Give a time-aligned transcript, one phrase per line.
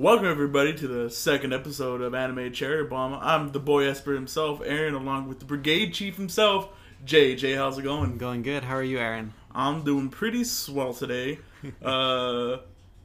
[0.00, 3.18] Welcome everybody to the second episode of Anime Cherry Bomb.
[3.20, 6.70] I'm the boy Esper himself, Aaron, along with the brigade chief himself,
[7.04, 7.36] Jay.
[7.36, 8.16] Jay, how's it going?
[8.16, 8.64] Going good.
[8.64, 9.34] How are you, Aaron?
[9.54, 11.40] I'm doing pretty swell today.
[11.84, 12.60] uh,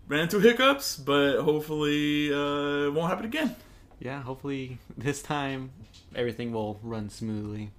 [0.08, 3.58] ran into hiccups, but hopefully uh, it won't happen again.
[4.00, 5.72] Yeah, hopefully this time
[6.16, 7.72] everything will run smoothly.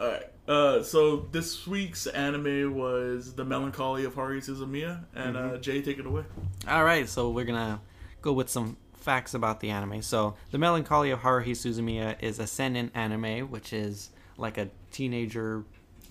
[0.00, 5.82] Alright, uh, so this week's anime was The Melancholy of Haruhi Suzumiya, and uh, Jay,
[5.82, 6.24] take it away.
[6.66, 7.82] All right, so we're gonna
[8.24, 10.00] go with some facts about the anime.
[10.02, 15.62] So, The Melancholy of Haruhi Suzumiya is a seinen anime, which is like a teenager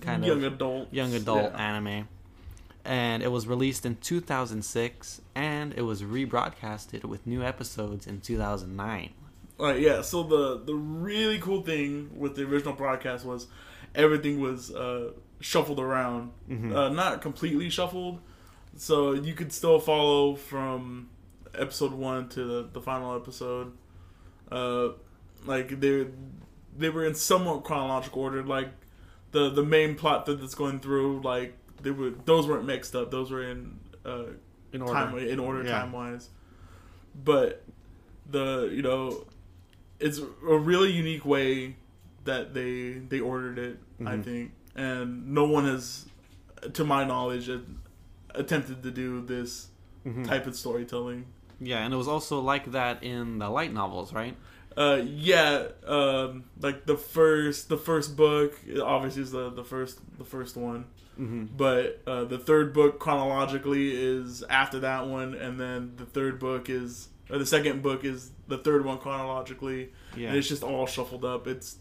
[0.01, 0.93] kind Young of adult.
[0.93, 1.57] young adult Yeah.
[1.69, 2.07] anime.
[2.85, 9.09] And it was released in 2006, and it was rebroadcasted with new episodes in 2009.
[9.59, 10.01] Alright, yeah.
[10.01, 13.47] So the the really cool thing with the original broadcast was
[13.95, 18.19] everything was uh, shuffled around, uh, not completely shuffled,
[18.75, 21.09] so you could still follow from
[21.57, 23.73] episode one to the, the final episode.
[24.51, 24.89] Uh,
[25.45, 26.07] like they
[26.77, 28.43] they were in somewhat chronological order.
[28.43, 28.69] Like
[29.31, 33.11] the the main plot that that's going through, like they were those weren't mixed up.
[33.11, 34.25] Those were in uh,
[34.71, 35.79] In time in order Yeah.
[35.79, 36.29] time wise.
[37.23, 37.63] But
[38.29, 39.25] the you know
[39.99, 41.75] it's a really unique way
[42.25, 43.79] that they they ordered it.
[44.01, 44.23] I Mhm.
[44.23, 46.05] think, and no one has,
[46.73, 47.49] to my knowledge,
[48.31, 49.67] attempted to do this
[50.05, 50.25] Mhm.
[50.27, 51.25] type of storytelling.
[51.63, 54.35] Yeah, and it was also like that in the light novels, right?
[54.75, 60.25] Uh, yeah, um, like the first the first book obviously is the the first the
[60.25, 60.85] first one.
[61.19, 61.55] Mm-hmm.
[61.55, 66.71] but uh, the third book chronologically is after that one, and then the third book
[66.71, 70.29] is or the second book is the third one chronologically, Yeah.
[70.29, 71.45] and it's just all shuffled up.
[71.45, 71.77] It's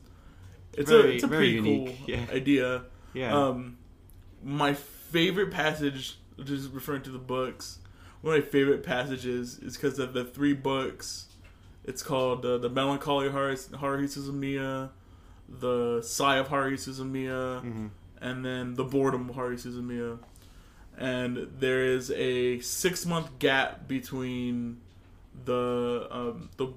[0.75, 2.27] it's Very- a it's a pretty unique, cool yeah.
[2.31, 2.83] idea.
[3.15, 3.35] yeah.
[3.35, 3.79] Um,
[4.45, 7.79] my favorite passage, just referring to the books,
[8.22, 11.27] one of my favorite passages is because of the three books.
[11.84, 14.91] It's called uh, the Melancholy of Haru- Haruhi Suzumiya,
[15.49, 17.91] the Sigh of Haruhi Suzumiya, Mhm.
[18.21, 20.19] and then the boredom of Haruhi Suzumiya.
[20.97, 24.81] And there is a six month gap between
[25.44, 26.69] the um, the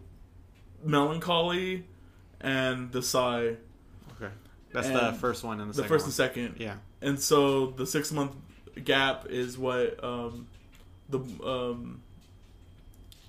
[0.83, 1.85] melancholy
[2.41, 3.57] and the sigh.
[4.15, 4.31] Okay.
[4.71, 6.07] That's the first one and the, The first one.
[6.07, 6.55] and second.
[6.59, 6.75] Yeah.
[7.01, 8.35] And so the six month
[8.83, 10.47] gap is what um,
[11.09, 12.01] the um,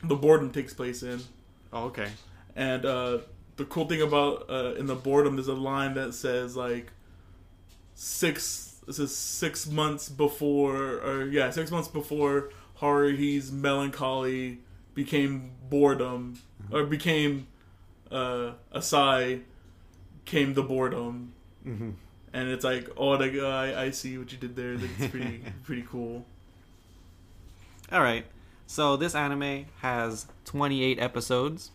[0.02, 1.20] the boredom takes place in.
[1.72, 2.08] Oh, okay.
[2.54, 3.18] And uh,
[3.56, 6.92] the cool thing about uh, in the boredom, there's a line that says like
[7.94, 8.72] six.
[8.86, 12.50] This is six months before, or yeah, six months before
[12.80, 14.58] Haruhi's melancholy
[14.94, 16.38] became boredom,
[16.70, 17.48] or became
[18.12, 19.40] uh, a sigh,
[20.24, 21.32] came the boredom,
[21.66, 21.90] Mm-hmm.
[22.32, 24.76] and it's like, oh, the guy, I see what you did there.
[24.76, 26.24] That's pretty, pretty cool.
[27.92, 28.26] All right.
[28.66, 31.70] So this anime has 28 episodes,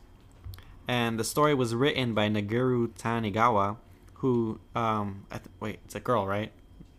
[0.87, 3.77] and the story was written by Nagaru Tanigawa,
[4.15, 6.51] who um, I th- wait, it's a girl, right?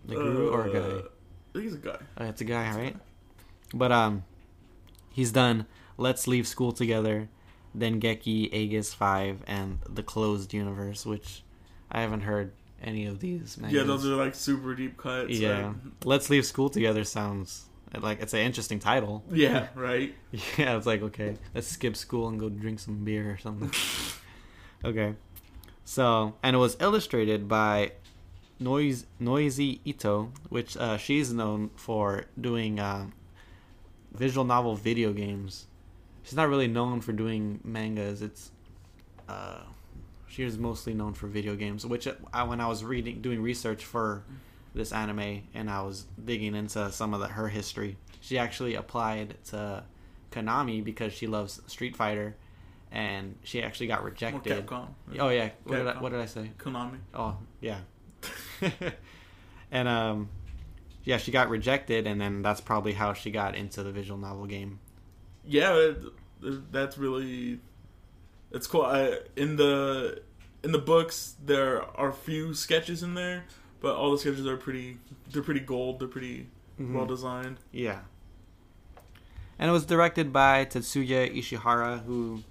[0.09, 0.97] Nagaru or a Uh, guy?
[0.99, 1.99] I think he's a guy.
[2.19, 2.97] Oh, it's a guy, right?
[3.75, 4.25] But um,
[5.11, 5.67] he's done.
[5.99, 7.29] Let's leave school together,
[7.75, 11.43] then Geki, Aegis Five, and the Closed Universe, which
[11.91, 12.53] I haven't heard
[12.83, 13.59] any of these.
[13.69, 15.31] Yeah, those are like super deep cuts.
[15.39, 17.67] Yeah, like- Let's leave school together sounds
[18.00, 19.22] like it's an interesting title.
[19.30, 20.14] yeah, right.
[20.58, 23.70] Yeah, it's like okay, let's skip school and go drink some beer or something.
[24.84, 25.14] okay,
[25.84, 27.92] so and it was illustrated by
[28.58, 33.08] Noise Noizi Ito, which uh, she's known for doing uh,
[34.12, 35.66] visual novel video games.
[36.22, 38.22] She's not really known for doing mangas.
[38.22, 38.52] It's
[39.28, 39.62] uh,
[40.28, 41.84] she is mostly known for video games.
[41.84, 44.25] Which uh, I, when I was reading doing research for
[44.74, 49.36] this anime and I was digging into some of the, her history, she actually applied
[49.46, 49.84] to
[50.30, 52.36] Konami because she loves Street Fighter,
[52.90, 54.69] and she actually got rejected.
[55.19, 56.50] Oh yeah, what did, I, what did I say?
[56.58, 56.98] Konami.
[57.14, 57.80] Oh yeah,
[59.70, 60.28] and um,
[61.04, 64.46] yeah, she got rejected, and then that's probably how she got into the visual novel
[64.46, 64.80] game.
[65.44, 67.60] Yeah, it, that's really.
[68.50, 68.82] It's cool.
[68.82, 70.22] I, in the
[70.62, 73.44] in the books, there are a few sketches in there,
[73.82, 74.96] but all the sketches are pretty.
[75.31, 75.99] They're pretty gold.
[76.00, 76.46] They're pretty
[76.81, 76.94] Mhm.
[76.94, 77.58] well designed.
[77.73, 78.00] Yeah.
[79.58, 82.43] And it was directed by Tatsuya Ishihara, who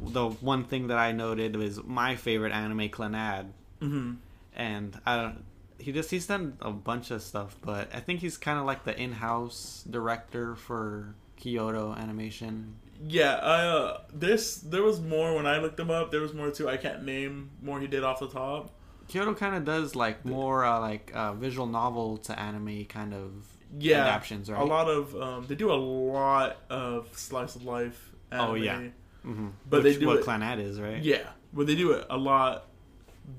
[0.00, 3.46] the one thing that I noted was my favorite anime, Clannad.
[3.80, 4.12] hmm
[4.54, 5.44] And I don't
[5.78, 8.84] he just he's done a bunch of stuff, but I think he's kind of like
[8.84, 12.76] the in-house director for Kyoto Animation.
[13.06, 16.10] Yeah, uh, this there was more when I looked him up.
[16.12, 16.68] There was more too.
[16.68, 18.70] I can't name more he did off the top.
[19.08, 23.32] Kyoto kind of does like more uh, like uh, visual novel to anime kind of
[23.78, 24.60] Yeah, adaptions, right?
[24.60, 28.50] a lot of um, they do a lot of slice of life Anime.
[28.50, 28.80] Oh, yeah.
[29.22, 31.02] hmm But Which, they do what it- Clannad is, right?
[31.02, 32.66] Yeah, but they do it a lot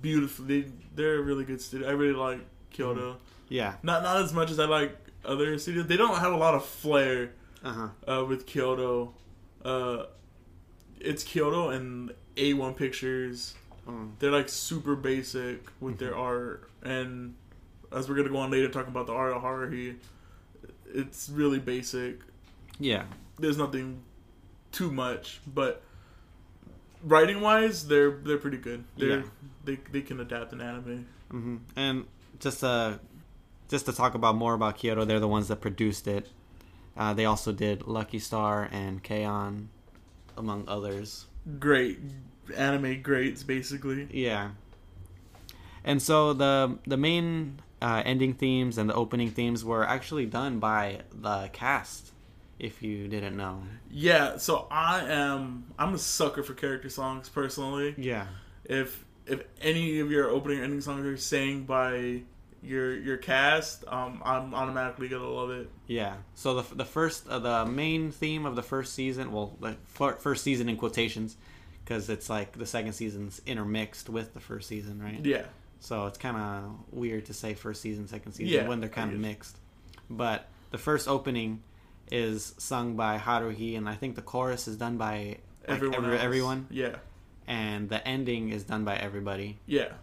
[0.02, 0.62] beautifully.
[0.62, 1.88] They, they're a really good studio.
[1.90, 2.40] I really like
[2.72, 3.18] Kyoto.
[3.50, 3.76] Yeah.
[3.84, 5.88] Not not as much as I like other studios.
[5.88, 7.32] They don't have a lot of flair
[7.64, 7.74] Uh
[8.08, 8.20] huh.
[8.22, 9.14] uh, with Kyoto.
[9.64, 10.06] Uh,
[11.00, 13.56] it's Kyoto and A1 Pictures.
[13.88, 14.12] Mm.
[14.20, 16.06] They're like super basic with Mm-hmm.
[16.06, 17.36] their art, and
[17.92, 19.98] as we're gonna go on later talking about the art of Haruhi,
[20.94, 22.20] it's really basic.
[22.80, 23.04] Yeah.
[23.40, 24.02] There's nothing
[24.72, 25.82] too much, but
[27.04, 28.84] writing wise, they're they're pretty good.
[28.98, 29.24] They're Yeah.
[29.64, 31.06] they they can adapt an anime.
[31.30, 32.06] hmm And
[32.40, 32.98] just uh,
[33.70, 36.30] just to talk about more about Kyoto, they're the ones that produced it.
[36.98, 39.70] Uh, they also did Lucky Star and K-On!
[40.38, 41.28] among others.
[41.60, 42.00] Great
[42.56, 44.08] anime greats, basically.
[44.12, 44.52] Yeah.
[45.84, 50.60] And so the the main uh, ending themes and the opening themes were actually done
[50.60, 52.12] by the cast.
[52.58, 53.64] If you didn't know.
[53.92, 57.94] Yeah, so I am I'm a sucker for character songs personally.
[57.98, 58.28] Yeah.
[58.64, 62.22] If if any of your opening or ending songs are sang by
[62.64, 65.70] your your cast, um, I'm automatically gonna love it.
[65.88, 66.16] Yeah.
[66.34, 70.44] So the the first uh, the main theme of the first season, well, the first
[70.44, 71.38] season in quotations,
[71.86, 75.24] because it's like the second season's intermixed with the first season, right?
[75.24, 75.44] Yeah,
[75.80, 79.14] So it's kind of weird to say first season, second season Yeah, when they're kind
[79.14, 79.58] of mixed.
[80.10, 81.62] But the first opening
[82.12, 85.38] is sung by Haruhi, and I think the chorus is done by
[85.68, 86.06] like, everyone.
[86.06, 86.96] every- everyone, Yeah,
[87.48, 89.60] and the ending is done by everybody.
[89.68, 89.94] yeah,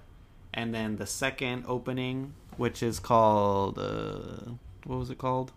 [0.55, 4.52] And then the second opening, which is called uh,
[4.84, 5.52] what was it called?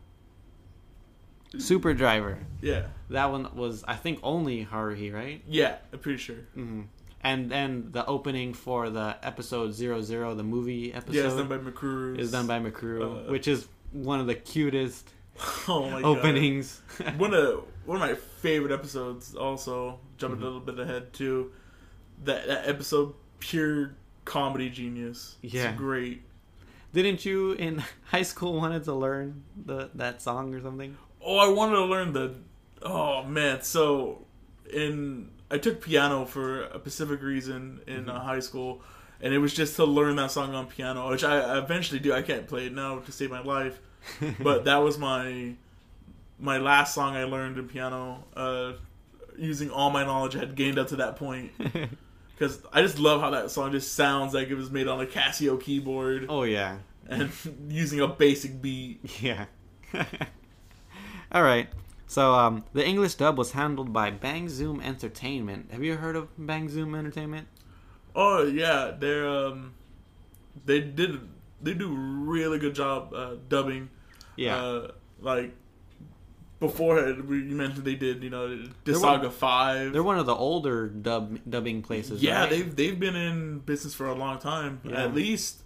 [1.60, 2.38] Super Driver.
[2.62, 5.42] yeah, That one was I think only Haruhi, right?
[5.48, 5.78] yeah.
[5.94, 6.38] I'm pretty sure.
[6.54, 6.82] hmm
[7.22, 11.48] And then the opening for the episode zero zero, the movie episode, Yeah, it's done
[11.48, 12.20] by Mikuru.
[12.20, 15.10] is done by Mikuru, Uh, which is one of the cutest
[15.68, 16.18] oh my god.
[16.18, 16.82] openings.
[17.18, 19.36] one of one of my favorite episodes.
[19.36, 20.44] Also, jumping Mhm.
[20.44, 21.52] a little bit ahead too.
[22.24, 25.36] That that episode, pure comedy genius.
[25.42, 25.70] Yeah.
[25.70, 26.22] it's great.
[26.94, 30.98] Didn't you in high school wanted to learn the that song or something?
[31.26, 32.36] Oh, I wanted to learn the.
[32.84, 34.26] Oh man, so
[34.72, 38.82] in I took piano for a specific reason in uh, high school,
[39.22, 42.14] and it was just to learn that song on piano, which I eventually do.
[42.14, 43.80] I can't play it now to save my life,
[44.40, 45.56] but that was my
[46.40, 48.74] my last song I learned in piano, uh,
[49.38, 51.52] using all my knowledge I had gained up to that point.
[52.38, 55.06] Because I just love how that song just sounds like it was made on a
[55.06, 57.32] Casio keyboard oh yeah, and
[57.70, 59.00] using a basic beat.
[59.22, 59.46] yeah.
[61.32, 61.68] All right.
[62.08, 65.72] So um, the English dub was handled by Bang Zoom Entertainment.
[65.72, 67.48] Have you heard of Bang Zoom Entertainment?
[68.16, 69.74] Oh yeah, they're um,
[70.66, 71.20] they did
[71.62, 73.90] they do a really good job uh, dubbing.
[74.36, 74.56] Yeah.
[74.56, 75.54] Uh, like
[76.60, 79.92] before we- you mentioned they did you know Disgaea Five.
[79.92, 82.22] They're one of the older dub dubbing places.
[82.24, 82.50] yeah, right?
[82.50, 84.80] they've they've been in business for a long time.
[84.86, 85.04] Yeah.
[85.04, 85.64] At least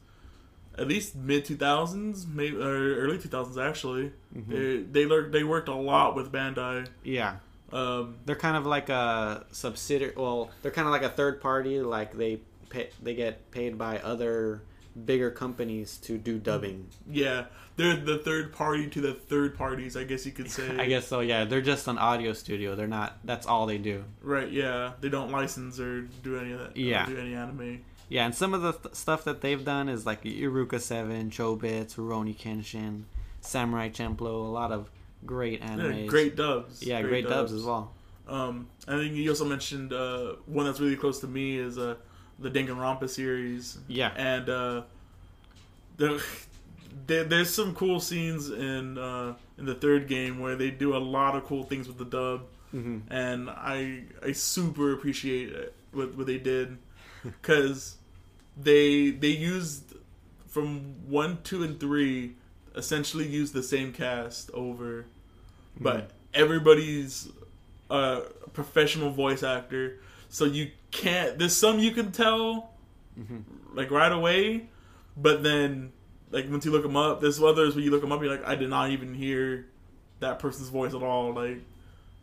[0.79, 4.11] at least mid two thousands, maybe or early two thousands actually.
[4.35, 4.91] Mhm.
[4.93, 6.87] They they they worked a lot with Bandai.
[7.03, 7.37] yeah.
[7.71, 10.13] Um, They're kind of like a subsidiary.
[10.17, 11.79] Well, they're kind of like a third party.
[11.81, 14.63] Like they pay, they get paid by other
[15.05, 16.87] bigger companies to do dubbing.
[17.09, 17.45] yeah,
[17.75, 20.67] they're the third party to the third parties, I guess you could say.
[20.79, 21.19] I guess so.
[21.19, 22.75] Yeah, they're just an audio studio.
[22.75, 23.19] They're not.
[23.23, 24.03] That's all they do.
[24.23, 24.93] Right, yeah.
[24.99, 26.75] They don't license or do any of that.
[26.75, 27.05] Yeah.
[27.05, 27.81] Do any anime.
[28.09, 31.95] Yeah, and some of the th- stuff that they've done is like Eureka Seven, Chobits,
[31.95, 33.03] Rurouni Kenshin,
[33.41, 34.45] Samurai Champloo.
[34.45, 34.89] A lot of
[35.25, 36.83] great Yeah, great dubs.
[36.83, 37.53] Yeah, great, dubs.
[37.53, 37.93] as well.
[38.27, 41.95] Um, I think you also mentioned uh, one that's really close to me is uh,
[42.39, 43.77] the Danganronpa series.
[43.87, 44.11] Yeah.
[44.15, 44.81] And uh,
[47.07, 50.99] there, there's some cool scenes in uh, in the third game where they do a
[50.99, 55.53] lot of cool things with the dub, hmm and I I super appreciate
[55.91, 56.77] what what they did
[57.23, 57.97] because
[58.61, 59.95] they they used
[60.47, 62.33] from one, two, and three
[62.75, 65.05] essentially used the same cast over,
[65.79, 67.29] but everybody's
[67.89, 68.21] a
[68.53, 69.99] professional voice actor,
[70.29, 71.37] so you can't.
[71.39, 72.71] There's some you can tell
[73.15, 73.39] hmm
[73.73, 74.67] like right away,
[75.15, 75.91] but then
[76.31, 78.45] like once you look them up, there's others when you look them up, you're like,
[78.45, 79.67] I did not even hear
[80.19, 81.33] that person's voice at all.
[81.33, 81.61] Like,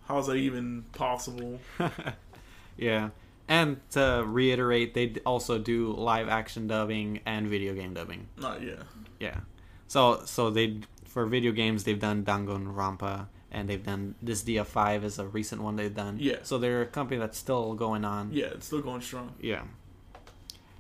[0.07, 1.61] how is that even possible?
[2.77, 3.11] yeah.
[3.49, 8.27] And to reiterate, they also do live action dubbing and video game dubbing.
[8.37, 8.81] Not yet.
[9.21, 9.41] Yeah.
[9.87, 15.19] So so they for video games they've done Danganronpa and they've done this DF5 is
[15.19, 16.19] a recent one they've done.
[16.21, 16.37] Yeah.
[16.43, 18.31] So they're a company that's still going on.
[18.33, 19.35] Yeah, it's still going strong.
[19.41, 19.63] Yeah.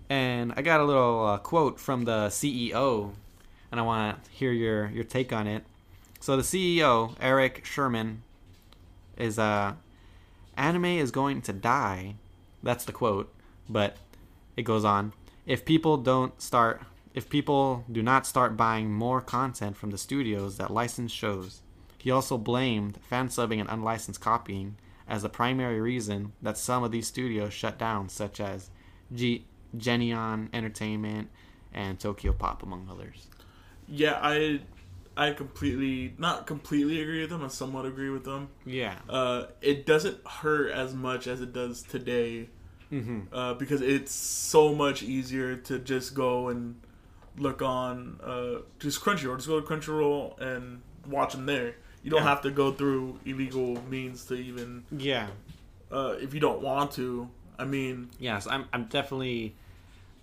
[0.08, 3.12] And I got a little uh, quote from the CEO,
[3.70, 5.64] and I want to hear your your take on it.
[6.20, 8.22] So the CEO, Eric Sherman,
[9.16, 9.74] is uh,
[10.56, 12.16] Anime is going to die.
[12.62, 13.32] That's the quote,
[13.68, 13.96] but
[14.56, 15.12] it goes on.
[15.44, 16.82] If people don't start
[17.16, 21.62] if people do not start buying more content from the studios that license shows.
[21.96, 24.76] He also blamed fan subbing and unlicensed copying
[25.08, 28.70] as the primary reason that some of these studios shut down, such as
[29.14, 31.30] G- Geneon Entertainment
[31.72, 33.28] and Tokyo Pop, among others.
[33.88, 34.60] Yeah, I
[35.16, 37.42] I completely not completely agree with them.
[37.44, 38.48] I somewhat agree with them.
[38.66, 38.96] Yeah.
[39.08, 42.48] Uh, it doesn't hurt as much as it does today
[42.92, 43.34] Mm-hmm.
[43.34, 46.76] uh, because it's so much easier to just go and
[47.36, 49.36] look on uh, just Crunchyroll.
[49.36, 51.74] Just go to Crunchyroll and watch them there.
[52.04, 52.28] You don't Yeah.
[52.28, 55.26] have to go through illegal means to even Yeah.
[55.90, 57.28] uh, if you don't want to.
[57.58, 58.66] I mean, Yes, I'm.
[58.72, 59.56] I'm definitely.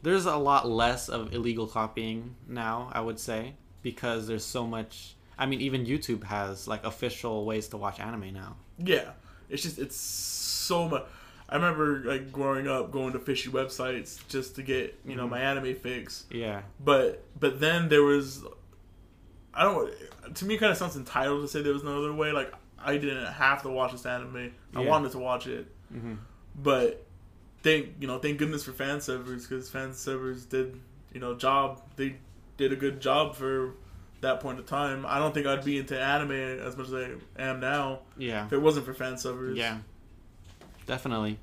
[0.03, 2.89] There's a lot less of illegal copying now.
[2.93, 5.15] I would say because there's so much.
[5.37, 8.55] I mean, even YouTube has like official ways to watch anime now.
[8.79, 9.11] yeah,
[9.49, 11.03] it's just it's so much.
[11.49, 15.31] I remember like growing up going to fishy websites just to get you know Mhm.
[15.31, 16.25] my anime fix.
[16.31, 16.61] Yeah.
[16.79, 18.43] But but then there was,
[19.53, 19.91] I don't.
[20.35, 22.31] To me, it kind of sounds entitled to say there was no other way.
[22.31, 24.51] Like I didn't have to watch this anime.
[24.75, 24.89] I Yeah.
[24.89, 26.13] wanted to watch it, Mm-hmm.
[26.55, 27.05] but
[27.61, 30.79] thank you know thank goodness for fan subbers because fan subbers did
[31.13, 32.17] you know job they
[32.57, 33.73] did a good job for
[34.21, 35.05] that point of time.
[35.05, 38.45] I don't think I'd be into anime as much as I am now Yeah.
[38.45, 39.55] if it wasn't for fan subbers.
[39.57, 39.79] Yeah.
[40.85, 41.39] Definitely.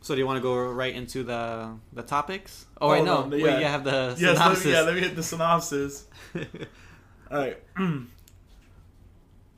[0.00, 2.66] So do you want to go right into the the topics?
[2.80, 3.24] Oh, wait, Oh, no.
[3.26, 3.58] no, Wait, yeah.
[3.58, 4.64] you have the Yes, let synopsis.
[4.64, 6.06] me, yeah, let me hit the synopsis.
[7.30, 7.58] All right.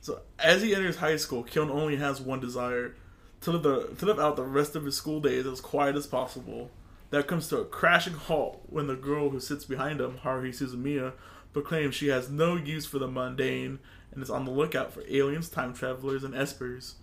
[0.01, 2.95] so as he enters high school, Kyon only has one desire:
[3.41, 6.07] to live the to live out the rest of his school days as quiet as
[6.07, 6.71] possible.
[7.11, 11.13] That comes to a crashing halt when the girl who sits behind him, Haruhi Suzumiya,
[11.53, 13.79] proclaims she has no use for the mundane
[14.11, 16.93] and is on the lookout for aliens, time travelers, and espers.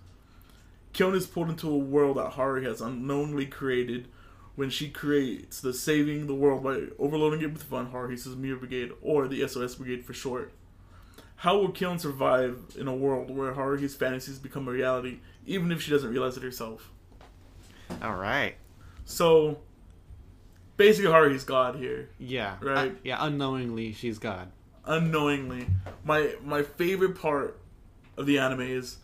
[0.92, 4.08] Kyon is pulled into a world that Haruhi has unknowingly created
[4.56, 8.92] when she creates the Saving the World by overloading it with fun, Haruhi Suzumiya Brigade,
[9.02, 10.52] or the SOS Brigade for short.
[11.36, 15.80] How will Kyon survive in a world where Haruhi's fantasies become a reality, even if
[15.80, 16.90] she doesn't realize it herself?
[18.02, 18.56] All right.
[19.04, 19.58] So,
[20.78, 22.56] basically, Haruhi's God here, Yeah.
[22.62, 22.92] Right.
[22.92, 23.18] Uh, yeah.
[23.20, 24.50] Unknowingly, she's God.
[24.86, 25.66] unknowingly.
[26.04, 27.60] My my favorite part
[28.16, 28.96] of the anime is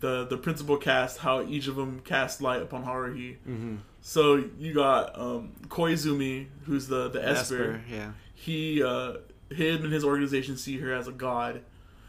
[0.00, 3.36] the the principal cast, how each of them cast light upon Haruhi.
[3.48, 3.76] Mm-hmm.
[4.00, 7.74] So you got um, Koizumi, who's the the Esper.
[7.74, 7.80] Esper.
[7.88, 8.10] Yeah.
[8.34, 9.18] He uh,
[9.50, 11.62] him and his organization see her as a god.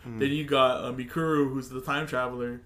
[0.08, 0.20] Mm.
[0.20, 2.62] Then you got uh, Mikuru, who's the time traveler.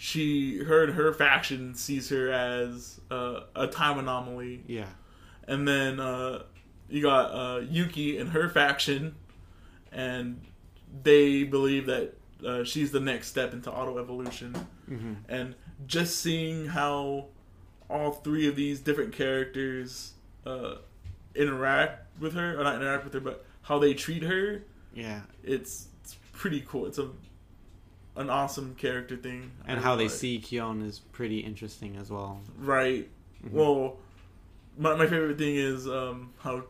[0.00, 4.62] She, her, her faction sees her as uh, a time anomaly.
[4.68, 4.86] Yeah.
[5.48, 6.42] And then uh,
[6.88, 9.16] you got uh, Yuki and her faction,
[9.90, 10.40] and
[11.02, 12.14] they believe that
[12.46, 14.54] uh, she's the next step into auto evolution.
[14.88, 15.14] Mm-hmm.
[15.28, 15.54] And
[15.86, 17.26] just seeing how
[17.90, 20.12] all three of these different characters
[20.46, 20.76] uh,
[21.34, 24.62] interact with her, or not interact with her, but how they treat her,
[24.94, 25.22] Yeah.
[25.42, 26.86] it's, it's pretty cool.
[26.86, 27.08] It's a
[28.16, 29.52] an awesome character thing.
[29.64, 30.10] And how they like.
[30.10, 32.40] see Kyon is pretty interesting as well.
[32.58, 33.08] Right.
[33.46, 33.52] Mhm.
[33.52, 33.96] Well,
[34.78, 36.62] my, my favorite thing is um, how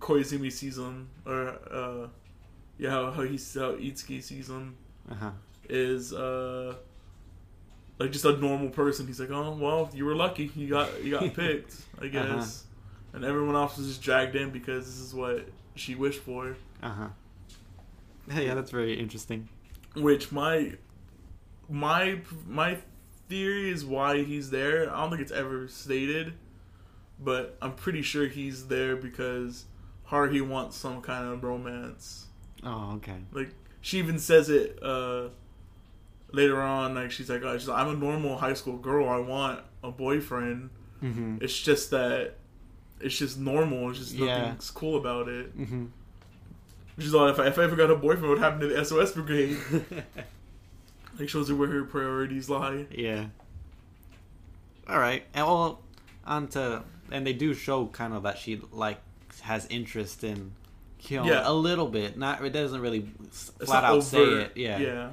[0.00, 2.08] Koizumi sees him, or uh,
[2.78, 4.76] yeah, how, how he how Itsuki sees him
[5.10, 5.30] Uh huh.
[5.68, 6.74] is uh,
[7.98, 9.06] like just a normal person.
[9.06, 13.16] He's like, oh well, you were lucky, you got you got picked, I guess, Uh-huh.
[13.16, 16.56] and everyone else was just dragged in because this is what she wished for.
[16.82, 17.08] Uh huh.
[18.34, 19.48] Yeah, that's very interesting.
[19.94, 20.72] Which my
[21.68, 22.78] my my
[23.28, 24.92] theory is why he's there.
[24.92, 26.34] I don't think it's ever stated,
[27.18, 29.64] but I'm pretty sure he's there because
[30.10, 32.26] Haruhi wants some kind of romance.
[32.64, 33.16] Oh, okay.
[33.32, 35.28] Like she even says it uh,
[36.32, 36.94] later on.
[36.94, 39.08] Like she's like, oh, she's like, I'm a normal high school girl.
[39.08, 40.70] I want a boyfriend.
[41.02, 41.38] Mm-hmm.
[41.40, 42.34] It's just that
[43.00, 43.90] it's just normal.
[43.90, 44.38] It's just Yeah.
[44.38, 45.56] nothing's cool about it.
[45.58, 45.86] Mm-hmm.
[46.98, 49.12] She's like, if I, if I ever got a boyfriend, what happened to the SOS
[49.12, 49.58] brigade?
[51.18, 52.84] Like shows her where her priorities lie.
[52.90, 53.28] yeah.
[54.86, 55.80] All right, and well,
[56.26, 58.98] on to and they do show kind of that she like
[59.42, 60.52] has interest in
[60.98, 61.42] Kyon Yeah.
[61.44, 62.16] a little bit.
[62.16, 64.52] Not it doesn't really It's flat out say it.
[64.56, 64.78] Yeah.
[64.78, 65.08] Yeah.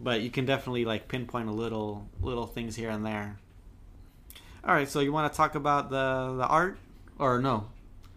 [0.00, 3.38] But you can definitely like pinpoint a little little things here and there.
[4.64, 6.78] All right, so you want to talk about the the art
[7.18, 7.68] or no?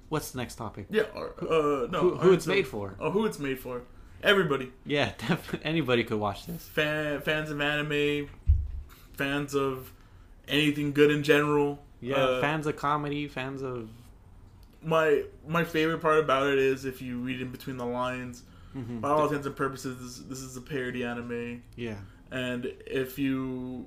[0.10, 0.88] What's the next topic?
[0.90, 1.04] Yeah.
[1.16, 2.00] Or, uh, no.
[2.02, 2.96] who, who it's made for?
[3.00, 3.84] Oh, who it's made for?
[4.22, 4.72] Everybody.
[4.86, 6.68] Yeah, definitely anybody could watch this.
[6.68, 8.28] Fan, fans of anime,
[9.14, 9.92] fans of
[10.48, 11.80] anything good in general.
[12.02, 13.90] Yeah, Uh, fans of comedy, fans of
[14.84, 18.44] My my favorite part about it is if you read in between the lines.
[18.76, 19.00] mhm.
[19.02, 21.98] By all intents and purposes, this, this is a parody anime, yeah,
[22.32, 23.86] and if you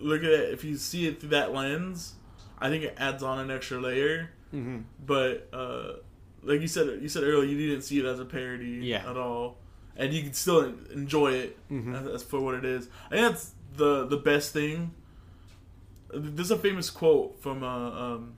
[0.00, 2.14] look at it if you see it through that lens,
[2.58, 4.30] I think it adds on an extra layer.
[4.54, 4.78] Mm-hmm.
[5.06, 5.92] But uh,
[6.42, 9.08] like you said, you said earlier, you didn't see it as a parody Yeah.
[9.08, 9.58] at all,
[9.96, 11.94] and you can still enjoy it Mhm.
[11.94, 12.88] as, as for what it is.
[13.10, 14.92] I think that's the the best thing.
[16.12, 18.34] There's a famous quote from uh, um,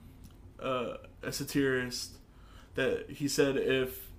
[0.61, 2.17] uh, a satirist
[2.75, 4.09] that he said if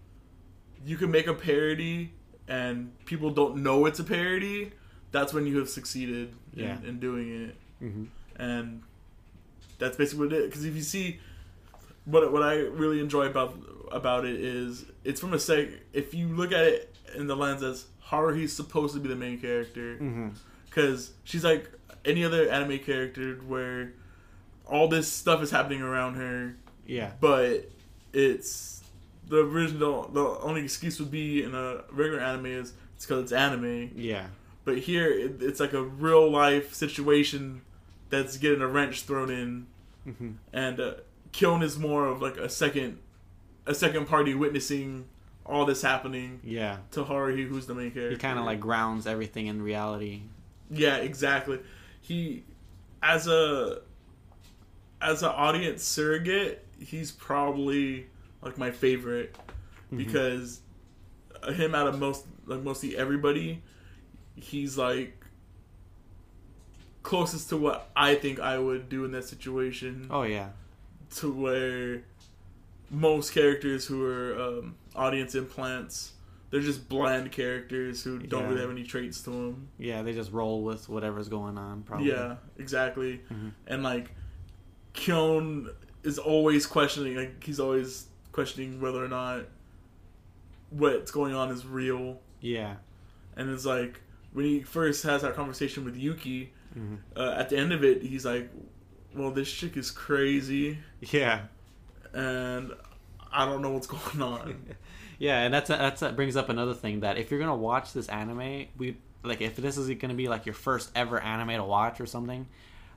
[0.84, 2.12] you can make a parody
[2.48, 4.72] and people don't know it's a parody,
[5.12, 6.78] that's when you have succeeded Yeah.
[6.78, 8.04] in, in doing it Mm-hmm.
[8.42, 8.82] and
[9.78, 10.46] that's basically what it is.
[10.50, 11.20] Because if you see
[12.06, 13.58] what what I really enjoy about
[13.92, 15.68] about it is it's from a sec.
[15.92, 19.38] If you look at it in the lens as Haruhi's supposed to be the main
[19.40, 20.28] character, Mm-hmm.
[20.66, 21.70] because she's like
[22.04, 23.92] any other anime character where
[24.66, 26.56] all this stuff is happening around her,
[26.86, 27.12] Yeah.
[27.20, 27.68] but
[28.12, 28.82] it's
[29.28, 30.08] the original.
[30.08, 33.90] The only excuse would be in a regular anime is it's because it's anime.
[33.96, 34.26] Yeah.
[34.64, 37.62] But here, it, it's like a real life situation
[38.10, 39.66] that's getting a wrench thrown in,
[40.06, 40.32] Mm-hmm.
[40.52, 40.92] and uh,
[41.32, 42.98] Kyon is more of like a second,
[43.66, 45.06] a second party witnessing
[45.46, 46.76] all this happening Yeah.
[46.90, 48.10] to Haruhi, who's the main character.
[48.10, 50.22] He kind of like grounds everything in reality.
[50.70, 51.58] yeah, exactly.
[52.04, 52.44] He,
[53.02, 53.80] as a,
[55.00, 58.06] as an audience surrogate, he's probably
[58.42, 59.34] like my favorite
[59.90, 59.96] Mhm.
[59.96, 60.60] because
[61.54, 63.62] him out of most like mostly everybody,
[64.36, 65.24] he's like
[67.02, 70.06] closest to what I think I would do in that situation.
[70.10, 70.50] Oh yeah.
[71.16, 72.02] To where
[72.90, 76.12] most characters who are um, audience implants,
[76.54, 78.48] they're just bland characters who don't Yeah.
[78.48, 79.68] really have any traits to them.
[79.76, 80.02] Yeah.
[80.02, 81.82] They just roll with whatever's going on.
[81.82, 82.10] Probably.
[82.10, 83.22] Yeah, exactly.
[83.28, 83.50] Mhm.
[83.66, 84.12] And like,
[84.94, 85.68] Kyon
[86.04, 87.16] is always questioning.
[87.16, 89.46] Like he's always questioning whether or not
[90.70, 92.20] what's going on is real.
[92.40, 92.76] Yeah.
[93.36, 94.00] And it's like
[94.32, 98.02] when he first has that conversation with Yuki, hmm uh, at the end of it,
[98.02, 98.48] he's like,
[99.14, 101.46] "Well, this chick is crazy, Yeah.
[102.12, 102.72] and
[103.32, 104.64] I don't know what's going on."
[105.24, 108.08] yeah, and that's that's that brings up another thing that if you're gonna watch this
[108.08, 111.98] anime, we like if this is gonna be like your first ever anime to watch
[111.98, 112.46] or something,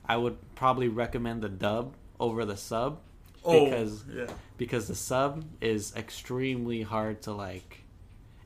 [0.06, 3.00] I would probably recommend the dub over the sub
[3.46, 4.26] oh, Because- yeah,
[4.58, 7.84] because the sub is extremely hard to like.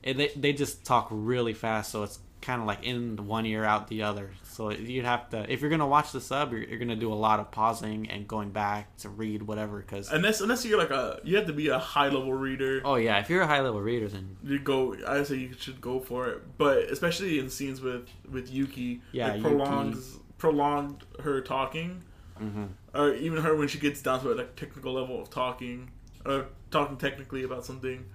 [0.01, 3.63] It, they they just talk really fast, so it's kind of like in one ear
[3.63, 4.31] out the other.
[4.43, 7.15] So you'd have to if you're gonna watch the sub, you're, you're gonna do a
[7.15, 9.79] lot of pausing and going back to read whatever.
[9.79, 12.81] Because unless unless you're like a you have to be a high level reader.
[12.85, 14.95] oh yeah, if you're a high level reader, then You go.
[15.07, 19.33] I say you should go for it, but especially in scenes with with Yuki, Yeah,
[19.33, 22.03] it prolongs prolonged her talking,
[22.39, 22.67] mhm.
[22.93, 25.89] or even her when she gets down to a like technical level of talking,
[26.25, 28.05] or talking technically about something.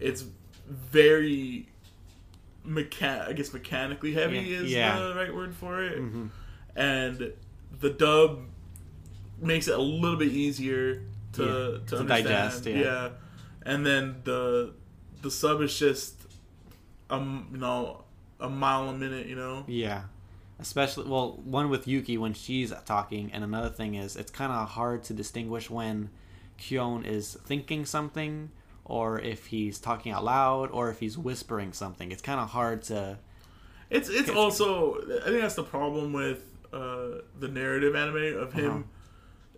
[0.00, 0.24] It's
[0.66, 1.68] very
[2.66, 3.28] mechan.
[3.28, 4.98] I guess mechanically heavy Yeah, is yeah.
[4.98, 6.30] the right word for it, Mhm.
[6.76, 7.32] and
[7.80, 8.40] the dub
[9.40, 11.02] makes it a little bit easier
[11.34, 12.08] to Yeah, to, to understand.
[12.08, 13.10] digest, yeah.
[13.62, 14.74] and then the
[15.22, 16.14] the sub is just
[17.10, 18.04] um you know
[18.40, 19.26] a mile a minute.
[19.26, 20.04] You know, yeah.
[20.60, 24.68] Especially well, one with Yuki when she's talking, and another thing is it's kind of
[24.70, 26.10] hard to distinguish when
[26.58, 28.50] Kyon is thinking something
[28.88, 32.10] or if he's talking out loud or if he's whispering something.
[32.10, 33.18] It's kind of hard to
[33.90, 38.70] it's it's also I think that's the problem with uh the narrative anime of him.
[38.70, 38.82] Uh-huh.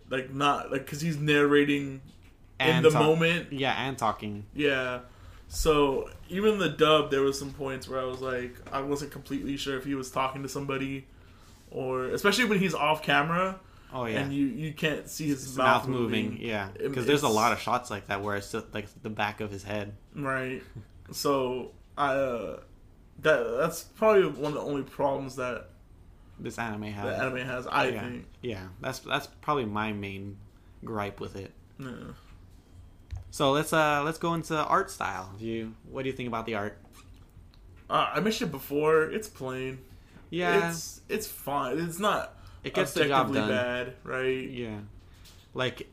[0.09, 2.01] Like not like because he's narrating
[2.59, 3.51] in the talk- moment.
[3.53, 4.45] Yeah, and talking.
[4.53, 4.99] Yeah.
[5.47, 9.57] So even the dub, there was some points where I was like, I wasn't completely
[9.57, 11.07] sure if he was talking to somebody,
[11.69, 13.59] or especially when he's off camera
[13.93, 14.19] Oh yeah.
[14.21, 16.69] and you you can't see his, his mouth, mouth moving, yeah.
[16.77, 19.51] Because there's a lot of shots like that where it's just like the back of
[19.51, 19.93] his head.
[20.15, 20.61] Right.
[21.11, 22.59] So I uh,
[23.19, 25.69] that that's probably one of the only problems that
[26.39, 27.03] This anime has.
[27.05, 27.67] the anime has.
[27.67, 28.01] I yeah.
[28.01, 28.25] think.
[28.41, 30.37] Yeah, that's that's probably my main
[30.85, 31.51] gripe with it.
[31.77, 31.89] Yeah.
[33.29, 35.33] So let's uh let's go into art style.
[35.37, 36.77] Do you what do you think about the art?
[37.89, 39.03] Uh, I mentioned it before.
[39.03, 39.79] It's plain.
[40.29, 41.77] Yeah, It's it's fine.
[41.77, 43.49] It's not it gets the job done.
[43.49, 44.49] bad, right?
[44.49, 44.77] Yeah,
[45.53, 45.87] like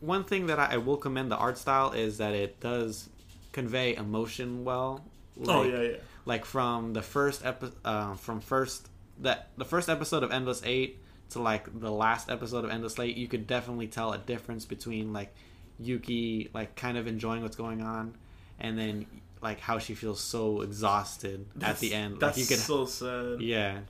[0.00, 3.08] one thing that I, I will commend the art style is that it does
[3.52, 5.04] convey emotion well.
[5.46, 5.96] oh Like- yeah, yeah.
[6.24, 8.88] like from the first epi- uh, from first
[9.20, 10.98] that the first episode of Endless Eight
[11.30, 15.12] to like the last episode of Endless Eight, you could definitely tell a difference between
[15.12, 15.34] like
[15.80, 18.14] Yuki like kind of enjoying what's going on,
[18.60, 19.06] and then
[19.42, 22.18] like how she feels so exhausted at the end.
[22.20, 23.40] That's like you could, so sad.
[23.40, 23.80] yeah,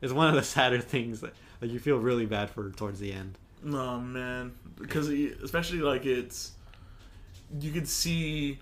[0.00, 3.12] it's one of the sadder things that like you feel really bad for towards the
[3.12, 3.38] end.
[3.62, 6.52] No man, because especially like it's
[7.60, 8.58] you could see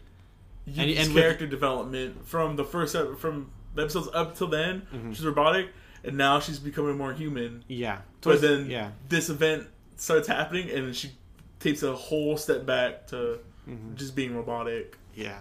[0.67, 5.09] and with- character development from the first ep- from the episodes up till then, Mhm.
[5.11, 5.71] which is robotic,
[6.05, 7.65] and now she's becoming more human.
[7.69, 8.03] Yeah.
[8.21, 8.91] But Towards- then yeah.
[9.09, 9.67] this event
[9.97, 11.11] starts happening, and she
[11.59, 13.95] takes a whole step back to Mhm.
[13.97, 14.97] just being robotic.
[15.15, 15.41] Yeah.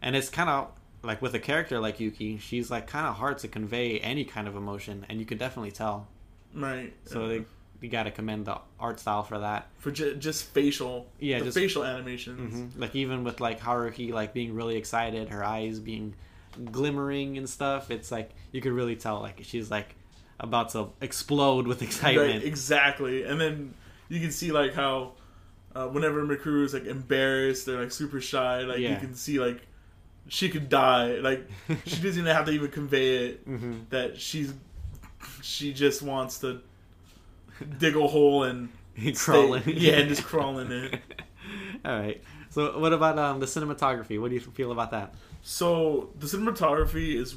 [0.00, 0.68] And it's kind of
[1.02, 4.48] like with a character like Yuki, she's like kind of hard to convey any kind
[4.48, 6.08] of emotion, and you can definitely tell.
[6.54, 6.92] Right.
[7.04, 7.44] So they,
[7.80, 9.68] you got to commend the art style for that.
[9.78, 12.74] for ju- just facial, Yeah, the just- facial animations.
[12.74, 16.14] hmm Like even with like Haruhi like being really excited, her eyes being
[16.72, 17.90] glimmering and stuff.
[17.90, 19.94] It's like you could really tell like she's like
[20.40, 22.32] about to explode with excitement.
[22.34, 23.22] Right, exactly.
[23.24, 23.74] And then
[24.08, 25.12] you can see like how
[25.76, 28.62] uh, whenever Mikuru is like embarrassed, they're like super shy.
[28.62, 29.62] Like you can see like
[30.28, 31.16] she could die.
[31.16, 31.48] Like
[31.86, 34.52] she doesn't even have to even convey it hmm that she's
[35.42, 36.60] she just wants to
[37.78, 38.68] dig a hole and
[39.16, 39.62] Crawling.
[39.66, 41.00] yeah, and just crawl in it.
[41.84, 42.22] All right.
[42.50, 44.20] So what about um the cinematography?
[44.20, 45.14] What do you feel about that?
[45.42, 47.36] So the cinematography is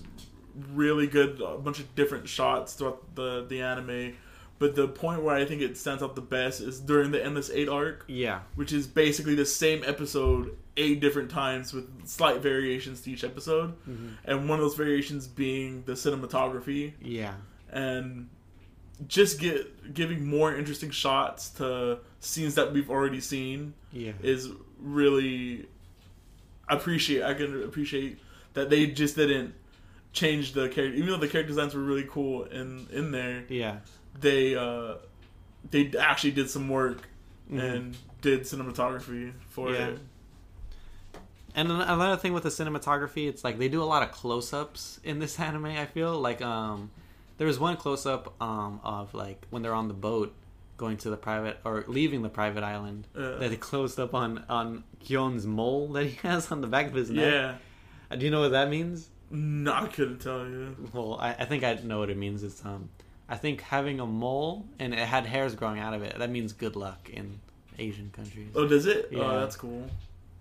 [0.73, 1.39] really good.
[1.41, 4.15] A bunch of different shots throughout the the anime.
[4.61, 7.49] But the point where I think it stands out the best is during the Endless
[7.49, 8.41] Eight arc, Yeah.
[8.53, 13.71] which is basically the same episode eight different times with slight variations to each episode.
[13.89, 14.07] Mm-hmm.
[14.23, 17.33] And one of those variations being the cinematography Yeah.
[17.71, 18.29] and
[19.07, 24.11] just get giving more interesting shots to scenes that we've already seen Yeah.
[24.21, 25.65] is really
[26.69, 28.19] appreciate I can appreciate
[28.53, 29.55] that they just didn't
[30.13, 33.77] change the character even though the character designs were really cool in in there Yeah.
[34.19, 34.95] They uh
[35.69, 37.07] they actually did some work
[37.51, 37.59] Mhm.
[37.75, 39.87] and did cinematography for Yeah.
[39.87, 39.99] it
[41.53, 45.19] And another thing with the cinematography, it's like they do a lot of close-ups in
[45.19, 45.65] this anime.
[45.65, 46.91] I feel like um,
[47.37, 50.33] there was one close-up um of like when they're on the boat
[50.77, 54.43] going to the private or leaving the private island Uh, that they closed up on
[54.49, 57.25] on Kyon's mole that he has on the back of his neck.
[57.33, 57.55] yeah
[58.09, 59.09] Uh, Do you know what that means?
[59.29, 62.43] no I couldn't tell you Well, I, I think I know what it means.
[62.43, 62.89] It's um,
[63.31, 66.17] I think having a mole and it had hairs growing out of it.
[66.19, 67.39] That means good luck in
[67.79, 68.49] Asian countries.
[68.55, 69.19] oh does it Yeah.
[69.23, 69.89] oh that's cool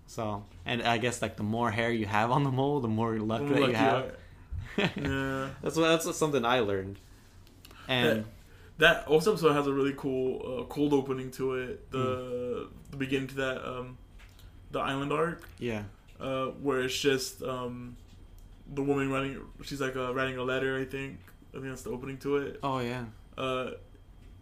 [0.07, 3.17] So, and I guess like the more hair you have on the mole, the more
[3.17, 4.03] luck that Lucky you have.
[4.77, 6.97] I- yeah that's what that's something I learned.
[7.87, 8.25] And
[8.77, 10.27] that also episode has a really cool
[10.61, 12.75] uh, cold opening to it the Hmm.
[12.91, 13.97] the beginning to that um
[14.71, 15.83] the island arc yeah,
[16.19, 17.95] uh, where it's just um,
[18.73, 20.77] the woman running She's like uh, writing a letter.
[20.77, 21.19] I think.
[21.51, 22.59] I think that's the opening to it.
[22.63, 23.05] oh yeah,
[23.37, 23.71] Uh,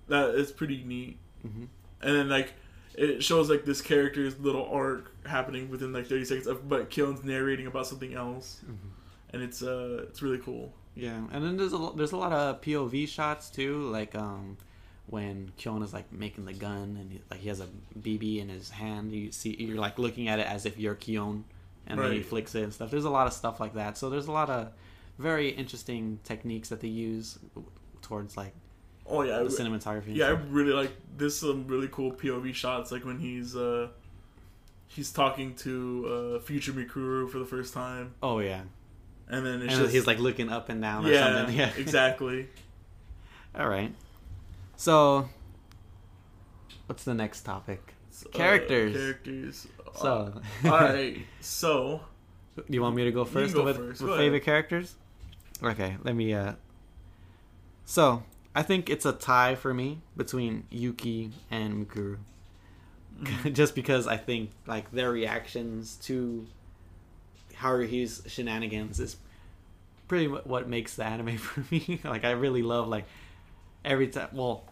[0.08, 1.18] that is pretty neat.
[1.42, 1.66] hmm
[2.02, 2.54] And then like
[2.96, 6.48] it shows like this character's little arc happening within like thirty seconds.
[6.48, 8.90] Of, but Kyon's narrating about something else, Mhm.
[9.34, 10.74] and it's uh it's really cool.
[10.96, 11.22] yeah.
[11.32, 14.58] And then there's a there's a lot of POV shots too, like um
[15.08, 17.68] when Kyon is like making the gun and he, like he has a
[18.00, 19.12] BB in his hand.
[19.12, 21.46] You see, you're like looking at it as if you're Kyon,
[21.88, 22.92] and then he flicks it and stuff.
[22.92, 23.98] There's a lot of stuff like that.
[23.98, 24.72] So there's a lot of
[25.20, 27.38] very interesting techniques that they use
[28.02, 28.54] towards like
[29.06, 30.16] Oh yeah, the cinematography.
[30.16, 30.28] yeah.
[30.28, 31.38] I really like this.
[31.40, 33.90] Some really cool POV shots, like when he's uh
[34.88, 38.62] he's talking to uh future Mikuru for the first time, Oh yeah.
[39.28, 41.56] and then it's and just he's like looking up and down or yeah, something.
[41.62, 42.48] Yeah, exactly.
[43.56, 43.94] All right.
[44.78, 45.28] So,
[46.86, 47.94] what's the next topic?
[48.26, 48.96] Uh, Characters.
[48.96, 49.68] characters.
[49.96, 51.18] So, Uh, all right.
[51.42, 52.02] So
[52.56, 54.02] do you want me to go first go with, first.
[54.02, 54.44] with Go favorite ahead.
[54.46, 54.96] characters?
[55.64, 56.34] Okay, let me.
[56.34, 56.54] uh
[57.86, 58.24] So,
[58.56, 62.18] I think it's a tie for me between Yuki and Mikuru.
[63.22, 63.50] Mm-hmm.
[63.54, 66.46] Just because I think like their reactions to
[67.56, 69.18] Haruhi's shenanigans is
[70.08, 72.00] pretty mu- what makes the anime for me.
[72.04, 73.06] like I really love like
[73.84, 74.30] every time.
[74.34, 74.64] Well,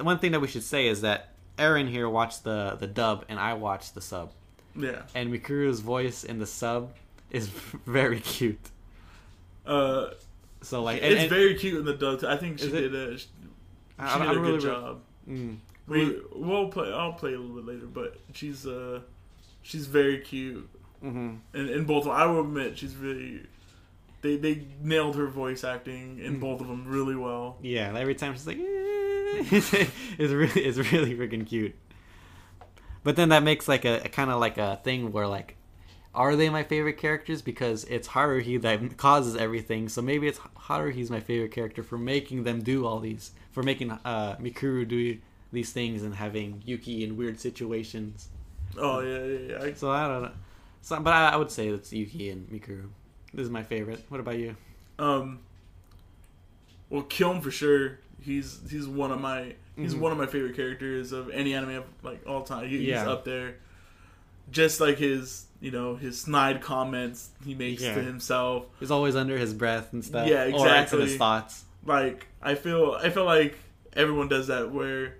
[0.00, 3.38] one thing that we should say is that Aaron here watched the the dub and
[3.40, 4.32] I watched the sub,
[4.76, 5.02] yeah.
[5.14, 6.92] and Mikuru's voice in the sub
[7.30, 7.48] is
[7.86, 8.70] very cute.
[9.68, 10.10] Uh,
[10.62, 12.24] So like, and, it's and- very cute in the dub.
[12.24, 12.72] I think she it?
[12.72, 13.26] did a she
[13.98, 14.64] I, did I a don't good really.
[14.64, 15.00] job.
[15.28, 15.56] Mm.
[15.86, 16.92] We we'll play.
[16.92, 19.00] I'll play a little bit later, but she's uh
[19.62, 20.68] she's very cute.
[21.00, 22.12] hmm In, in both, of them.
[22.14, 23.42] I will admit she's really.
[24.22, 26.40] They they nailed her voice acting in Mhm.
[26.40, 27.56] both of them really well.
[27.62, 31.74] Yeah, every time she's like, it's really it's really freaking cute.
[33.04, 35.54] But then that makes like a, a kind of like a thing where like,
[36.14, 39.88] are they my favorite characters because it's Haruhi that causes everything?
[39.88, 43.90] So maybe it's Haruhi's my favorite character for making them do all these, for making
[43.92, 45.18] uh, Mikuru do
[45.52, 48.28] these things and having Yuki in weird situations.
[48.76, 49.74] Oh yeah, yeah, yeah.
[49.74, 50.30] So I don't know.
[50.82, 52.88] So, but I, I would say it's Yuki and Mikuru.
[53.34, 54.04] This is my favorite.
[54.08, 54.56] What about you?
[54.98, 55.40] Um.
[56.90, 57.98] Well, Kyon for sure.
[58.20, 60.00] He's he's one of my he's Mhm.
[60.00, 62.68] one of my favorite characters of any anime of like all time.
[62.68, 63.00] He, Yeah.
[63.00, 63.56] He's up there.
[64.50, 67.94] Just like his you know his snide comments he makes Yeah.
[67.94, 68.66] to himself.
[68.80, 70.28] He's always under his breath and stuff.
[70.28, 70.98] Yeah, exactly.
[71.00, 71.64] Or his thoughts.
[71.84, 73.56] like I feel I feel like
[73.94, 75.14] everyone does that where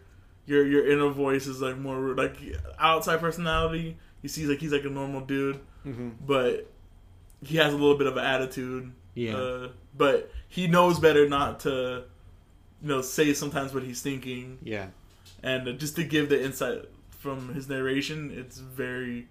[0.47, 2.37] your your inner voice is like more like
[2.79, 3.97] outside personality.
[4.23, 6.71] You see like he's like a normal dude, hmm but
[7.43, 8.93] he has a little bit of an attitude.
[9.15, 9.37] Yeah.
[9.37, 12.05] Uh, but he knows better not to,
[12.83, 14.87] you know, say sometimes what he's thinking, yeah.
[15.43, 19.29] and uh, just to give the insight from his narration, it's very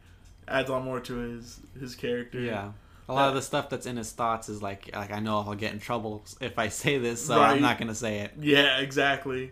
[0.47, 2.39] adds on more to his his character.
[2.39, 2.71] Yeah.
[3.09, 5.55] A lot of the stuff that's in his thoughts is like like I know I'll
[5.55, 7.51] get in trouble if I say this, so Right.
[7.55, 8.31] I'm not gonna say it.
[8.39, 9.51] Yeah, exactly.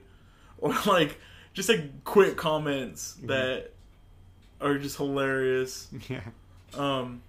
[0.58, 1.20] Or like
[1.54, 3.28] just like quick comments Mm-hmm.
[3.28, 3.72] that
[4.62, 5.88] are just hilarious.
[6.10, 6.22] Yeah.
[6.74, 7.22] Um,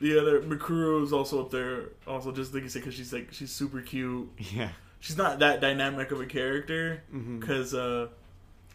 [0.00, 1.90] the other Mikuru is also up there.
[2.06, 4.30] Also, just like you said, because she's like she's super cute.
[4.52, 4.70] Yeah.
[5.00, 7.02] She's not that dynamic of a character
[7.38, 8.08] because uh,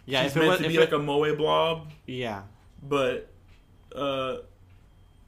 [0.05, 0.23] Yeah.
[0.23, 1.91] she's meant was, to be it- like a moe blob.
[2.07, 2.43] yeah.
[2.81, 3.29] But
[3.95, 4.37] uh,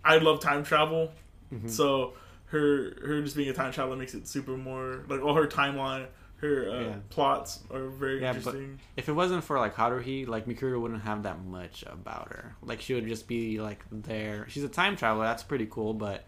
[0.04, 1.12] I love time travel,
[1.54, 1.70] Mhm.
[1.70, 2.14] so
[2.48, 6.08] her her just being a time traveler makes it super more like all her timeline.
[6.38, 6.96] Her uh, Yeah.
[7.10, 8.80] plots are very Yeah, but- interesting.
[8.98, 12.56] If it wasn't for like Haruhi, like Mikuru wouldn't have that much about her.
[12.64, 14.48] Like she would just be like there.
[14.50, 15.26] She's a time traveler.
[15.26, 16.26] That's pretty cool, but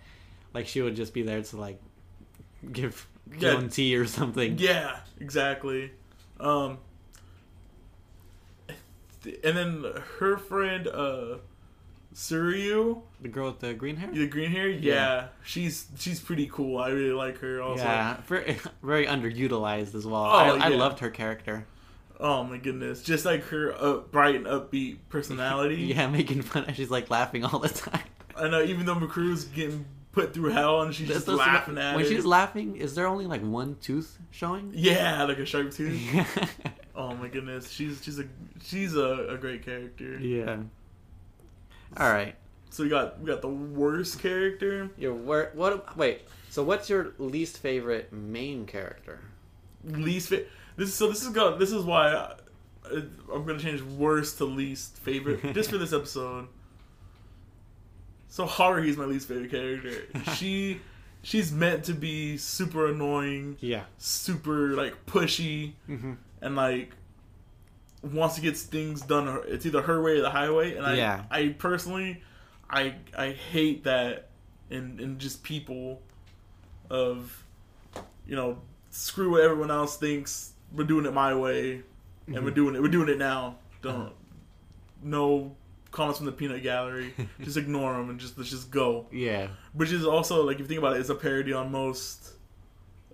[0.53, 1.81] like she would just be there to like
[2.71, 3.07] give
[3.39, 3.59] Yeah.
[3.67, 4.59] Tea or something.
[4.59, 5.91] Yeah, exactly.
[6.39, 6.77] Um,
[9.43, 9.85] and then
[10.19, 11.37] her friend, uh,
[12.13, 14.11] Tsuruya, The girl with the green hair.
[14.11, 16.77] the green hair, yeah, she's she's pretty cool.
[16.77, 17.61] I really like her.
[17.61, 20.23] Also, Yeah, very, very underutilized as well.
[20.23, 20.27] Oh,
[20.59, 21.65] I, I loved her character.
[22.19, 25.75] oh my goodness, just like her up, bright and upbeat personality.
[25.93, 26.71] Yeah, making fun.
[26.73, 28.01] She's like laughing all the time.
[28.37, 28.61] I know.
[28.63, 31.95] Even though Mikuru's getting put through hell, and she's just Those- laughing at it.
[31.97, 32.09] when it.
[32.09, 34.71] she's laughing, is there only like one tooth showing?
[34.75, 35.99] yeah, like a sharp tooth.
[36.95, 38.25] oh my goodness, she's she's a
[38.63, 40.19] she's a, a great character.
[40.19, 40.57] yeah.
[41.97, 42.35] All right.
[42.69, 44.89] So we got we got the worst character.
[44.97, 45.95] Your wor- what?
[45.95, 46.21] Wait.
[46.49, 49.19] So what's your least favorite main character?
[49.85, 50.43] least fa-
[50.77, 52.35] this is so this is go this is why I,
[53.33, 56.47] I'm gonna change worst to least favorite just for this episode.
[58.27, 60.03] So Haruhi's my least favorite character.
[60.35, 60.79] She
[61.21, 63.83] she's meant to be super annoying, Yeah.
[63.97, 66.13] super like pushy, Mm-hmm.
[66.41, 66.91] and like
[68.03, 69.39] wants to get things done.
[69.47, 70.75] It's either her way or the highway.
[70.75, 71.23] And I Yeah.
[71.31, 72.21] I personally
[72.69, 74.29] I I hate that
[74.69, 76.01] and in just people
[76.89, 77.43] of
[78.27, 80.53] you know screw what everyone else thinks.
[80.71, 81.83] We're doing it my way,
[82.27, 82.55] and we're Mhm.
[82.55, 82.81] doing it.
[82.81, 83.57] We're doing it now.
[83.81, 84.09] Don't Uh-huh.
[85.01, 85.55] no
[85.91, 87.13] comments from the peanut gallery.
[87.41, 89.05] just ignore them and just let's just go.
[89.11, 89.47] Yeah.
[89.73, 92.33] Which is also like if you think about it, it's a parody on most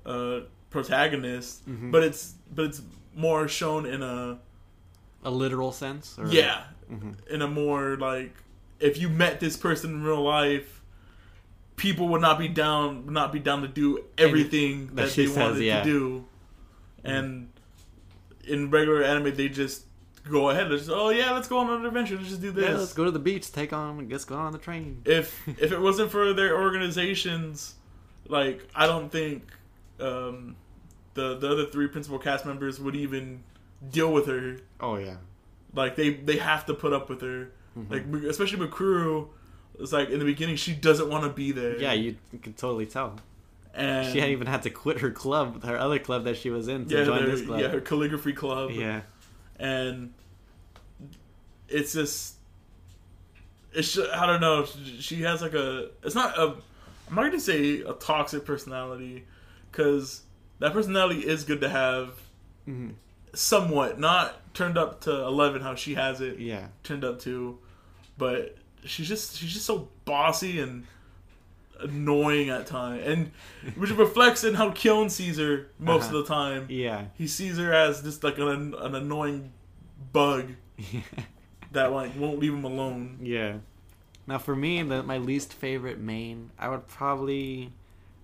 [0.06, 1.91] uh, protagonists, Mhm.
[1.91, 2.82] but it's but it's
[3.15, 4.39] more shown in a
[5.24, 6.18] A literal sense.
[6.18, 6.28] Or...
[6.28, 8.34] yeah hmm in a more like
[8.80, 10.82] if you met this person in real life,
[11.76, 15.26] people would not be down would not be down to do everything that that, she
[15.26, 15.84] they says, wanted yeah.
[15.84, 16.26] to do,
[17.04, 17.50] and
[18.48, 19.86] in regular anime they just
[20.30, 20.70] go ahead.
[20.70, 22.16] They're just oh yeah, let's go on an adventure.
[22.16, 22.70] Let's just do this.
[22.70, 22.78] Yeah.
[22.78, 23.52] Let's go to the beach.
[23.52, 24.10] Take on.
[24.10, 25.02] Let's go on the train.
[25.06, 27.76] if if it wasn't for their organizations,
[28.28, 29.44] like I don't think
[30.00, 30.56] um,
[31.14, 33.44] the the other three principal cast members would even
[33.88, 34.58] deal with her.
[34.80, 35.18] Oh yeah.
[35.74, 37.52] Like they they have to put up with her.
[37.78, 37.89] Mhm.
[37.92, 39.28] Like especially Mikuru,
[39.80, 41.78] it's like in the beginning she doesn't want to be there.
[41.80, 43.20] Yeah, you can totally tell.
[43.74, 46.68] and She had even had to quit her club, her other club that she was
[46.68, 47.60] in, to yeah, join their- this club.
[47.62, 48.72] yeah her calligraphy club.
[48.72, 49.02] yeah.
[49.58, 50.13] and
[51.68, 52.36] it's just
[53.72, 54.65] it's just, I don't know.
[55.00, 55.89] She has like a.
[56.04, 56.56] It's not a.
[57.08, 59.26] I'm not gonna say a toxic personality,
[59.72, 60.24] because
[60.58, 62.13] that personality is good to have.
[62.68, 62.94] Mhm.
[63.34, 66.68] Somewhat, not turned up to eleven how she has it Yeah.
[66.84, 67.58] turned up to,
[68.18, 70.86] but she's just she's just so bossy and
[71.80, 73.32] annoying at times, and
[73.78, 76.18] which reflects in how Kyon sees her most Uh-huh.
[76.20, 76.65] of the time.
[76.70, 77.06] Yeah.
[77.15, 79.54] He sees her as just like an, an annoying
[80.12, 80.48] bug
[81.72, 83.20] that like won't leave him alone.
[83.22, 83.58] yeah.
[84.28, 87.74] Now for me, the, my least favorite main, I would probably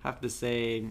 [0.04, 0.86] have to say,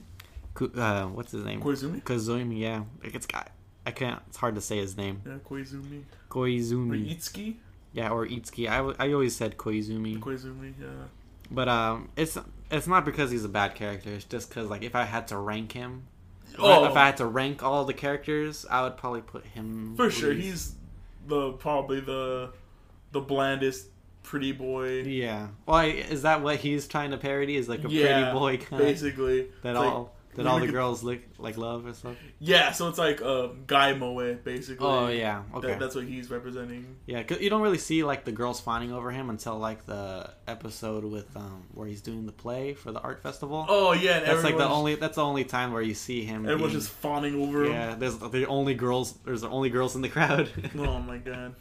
[0.77, 1.61] uh, what's his name?
[1.61, 2.03] Koizumi?
[2.03, 2.59] Koizumi.
[2.59, 2.83] Yeah.
[3.03, 3.51] Like it's got.
[3.87, 4.21] I can't.
[4.29, 5.23] It's hard to say his name.
[5.27, 6.03] Yeah, Koizumi.
[6.31, 7.15] Or Koizumi.
[7.15, 7.57] Itsuki?
[7.93, 8.69] Yeah, or Itsuki.
[8.69, 10.19] I always said Koizumi.
[10.19, 10.87] Koizumi, yeah.
[11.51, 12.37] But um, it's
[12.71, 14.11] it's not because he's a bad character.
[14.11, 16.05] It's just because like if I had to rank him,
[16.59, 16.85] Oh.
[16.87, 20.33] if I had to rank all the characters, I would probably put him For sure,
[20.33, 20.75] he's
[21.27, 22.51] the probably the
[23.13, 23.89] the blandest
[24.23, 25.03] pretty boy.
[25.03, 25.49] Yeah.
[25.67, 27.57] Why is that what he's trying to parody?
[27.57, 29.43] Is like a Yeah, pretty boy kind Basically.
[29.63, 32.17] that It's like- all That all the girls like like love or stuff.
[32.39, 34.87] Yeah, so it's like uh, Guy Moe basically.
[34.87, 35.77] Oh yeah, That- okay.
[35.79, 36.97] that's what he's representing.
[37.07, 40.31] Yeah, cause you don't really see like the girls fawning over him until like the
[40.49, 43.65] episode with um where he's doing the play for the art festival.
[43.69, 46.45] Oh yeah, that's like the only that's the only time where you see him.
[46.47, 47.73] Everyone's being- just fawning over him.
[47.73, 47.95] yeah.
[47.95, 49.13] There's the only girls.
[49.25, 50.49] There's the only girls in the crowd.
[50.79, 51.55] Oh my god.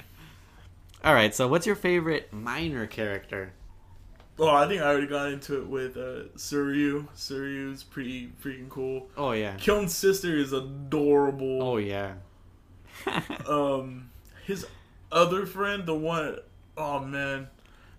[1.03, 3.51] All right, so what's your favorite minor character?
[4.39, 7.07] Oh, I think I already got into it with uh, Tsuruya.
[7.15, 9.07] Tsuruya's pretty freaking cool.
[9.15, 9.55] Oh yeah.
[9.57, 11.61] Kyon's sister is adorable.
[11.61, 12.13] Oh yeah.
[13.47, 14.09] Um,
[14.45, 14.65] his
[15.11, 16.37] other friend, the one,
[16.77, 17.47] oh man,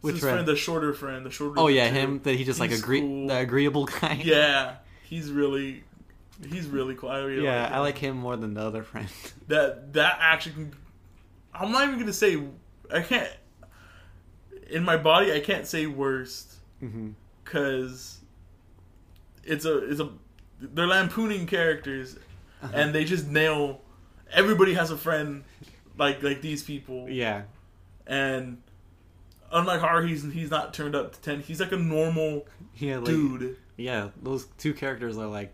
[0.01, 0.35] Which his friend?
[0.37, 0.49] friend?
[0.49, 1.59] The shorter friend, the shorter.
[1.61, 1.94] oh yeah, two.
[1.94, 2.20] him.
[2.23, 3.29] That he just like He's agree cool.
[3.29, 4.20] the agreeable guy.
[4.25, 5.85] Yeah, he's really,
[6.51, 7.11] he's really cool.
[7.11, 9.09] I really Yeah, like I like him more than the other friend.
[9.49, 9.92] that.
[9.94, 10.73] That actually, can,
[11.55, 12.42] I'm not even gonna say.
[12.92, 13.31] I can't.
[14.70, 16.55] In my body, I can't say worst
[17.44, 18.18] because
[19.44, 20.11] it's a it's a
[20.61, 22.16] they're lampooning characters
[22.62, 22.72] Uh-huh.
[22.74, 23.81] and they just nail.
[24.33, 25.44] Everybody has a friend
[25.98, 27.09] like like these people.
[27.09, 27.42] Yeah.
[28.07, 28.59] and
[29.53, 31.40] unlike Har, he's he's not turned up to ten.
[31.40, 32.46] He's like a normal
[32.77, 33.57] Yeah, like, dude.
[33.77, 35.53] Yeah, those two characters are like,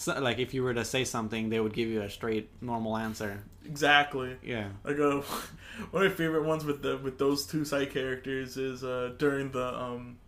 [0.00, 2.96] so, like if you were to say something, they would give you a straight normal
[2.96, 3.42] answer.
[3.66, 4.36] Exactly.
[4.42, 4.68] Yeah.
[4.84, 5.20] Like uh,
[5.90, 9.50] one of my favorite ones with the with those two side characters is uh, during
[9.50, 10.18] the um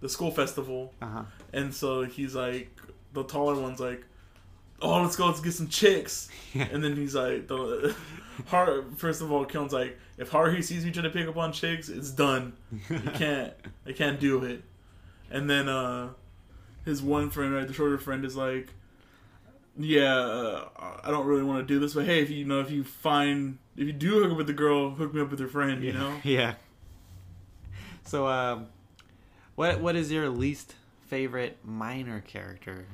[0.00, 1.22] the school festival, Uh huh.
[1.54, 2.68] and so he's like
[3.14, 4.04] the taller one's like,
[4.82, 6.68] oh let's go let's get some chicks, Yeah.
[6.70, 7.96] and then he's like the
[8.48, 11.52] Har first of all Kyon's like if Haruhi sees me trying to pick up on
[11.52, 12.52] chicks it's done
[12.90, 13.54] you can't
[13.86, 14.62] I can't do it.
[15.30, 16.10] And then uh
[16.84, 18.68] his one friend, right, the shorter friend, is like,
[19.78, 20.68] yeah, uh,
[21.02, 22.84] I don't really want to do this, but hey, if you, you know, if you
[22.84, 25.82] find, if you do hook up with the girl, hook me up with your friend,
[25.82, 26.14] you know.
[26.24, 26.54] Yeah.
[28.04, 28.66] So, um,
[29.54, 30.74] what what is your least
[31.06, 32.86] favorite minor character?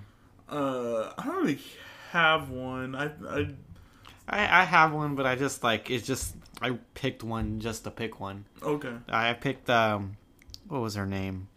[0.49, 1.59] Uh, I don't really
[2.11, 2.95] have one.
[2.95, 3.49] I, I,
[4.29, 7.91] I I have one, but I just like it's just I picked one just to
[7.91, 8.45] pick one.
[8.63, 8.95] okay.
[9.09, 10.17] I picked um,
[10.69, 11.49] what was her name?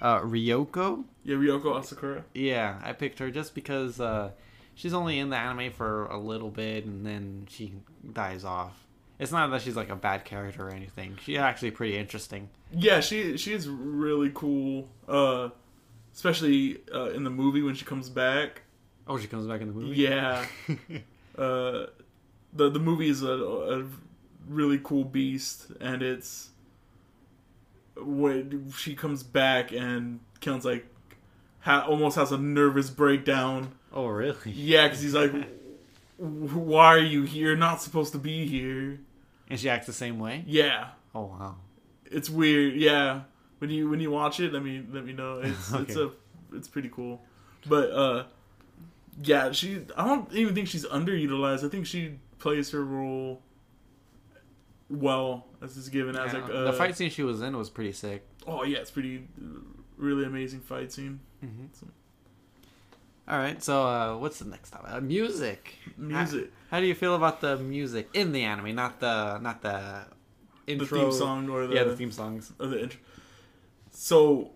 [0.00, 1.04] Uh, Ryoko.
[1.24, 2.22] Yeah, Ryoko Asakura.
[2.34, 4.30] Yeah, I picked her just because uh,
[4.74, 7.74] she's only in the anime for a little bit and then she
[8.12, 8.84] dies off.
[9.18, 11.18] It's not that she's like a bad character or anything.
[11.24, 12.50] She's actually pretty interesting.
[12.72, 14.88] Yeah, she she is really cool.
[15.08, 15.50] Uh,
[16.12, 18.62] especially uh, in the movie when she comes back.
[19.06, 19.96] Oh, she comes back in the movie.
[19.96, 20.44] Yeah.
[21.38, 21.86] uh,
[22.52, 23.84] the the movie is a, a
[24.48, 26.50] really cool beast, and it's
[27.96, 30.86] when she comes back and Kyon's like
[31.64, 33.72] ha- almost has a nervous breakdown.
[33.92, 34.36] oh, really?
[34.52, 35.32] Yeah, because he's like,
[36.18, 37.56] "Why are you here?
[37.56, 39.00] Not supposed to be here."
[39.50, 40.42] And she acts the same way.
[40.46, 41.56] Yeah, Oh wow.
[42.06, 42.74] it's weird.
[42.76, 43.22] Yeah,
[43.58, 45.40] when you when you watch it, let me let me know.
[45.44, 46.10] It's it's a
[46.52, 47.20] it's pretty cool,
[47.68, 48.24] but uh,
[49.22, 49.80] yeah, she.
[49.96, 51.64] I don't even think she's underutilized.
[51.64, 53.40] I think she plays her role
[54.90, 57.70] well as is given as Yeah, like uh, the fight scene she was in was
[57.70, 58.24] pretty sick.
[58.46, 59.26] Oh yeah, it's pretty
[59.96, 61.20] really amazing fight scene.
[63.26, 64.90] All right, so uh, what's the next topic?
[64.92, 65.76] Uh, music.
[65.96, 70.04] Music, How do you feel about the music in the anime, not the not the
[70.66, 72.52] the intro theme song or the yeah, the theme songs.
[72.60, 73.00] or the intro.
[73.90, 74.50] So,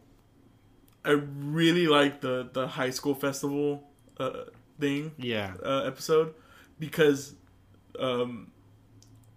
[1.03, 3.85] I really like the the high school festival
[4.18, 4.44] uh,
[4.79, 5.12] thing.
[5.16, 5.55] Yeah.
[5.64, 6.35] uh, episode
[6.79, 7.35] because
[7.98, 8.53] um,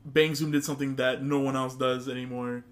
[0.03, 2.65] Bang Zoom did something that no one else does anymore,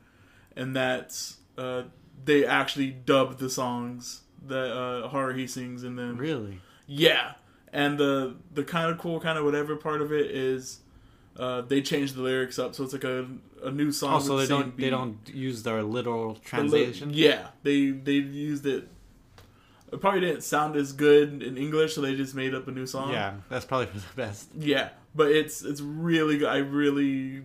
[0.58, 1.84] and that's uh,
[2.26, 6.18] they actually dubbed the songs that uh, Haruhi sings in them.
[6.18, 6.60] Really?
[6.88, 7.34] Yeah,
[7.72, 10.80] and the the kind of cool, kind of whatever part of it is.
[11.38, 13.26] Uh, they changed the lyrics up, so it's like a,
[13.64, 14.12] a new song.
[14.12, 17.12] Also, with they the don't they don't use their literal The li- translation.
[17.14, 18.90] yeah, they they used it.
[19.94, 22.86] It probably didn't sound as good in English, so they just made up a new
[22.86, 23.12] song.
[23.12, 24.50] Yeah, that's probably for the best.
[24.58, 26.50] Yeah, but it's it's really good.
[26.50, 27.44] I really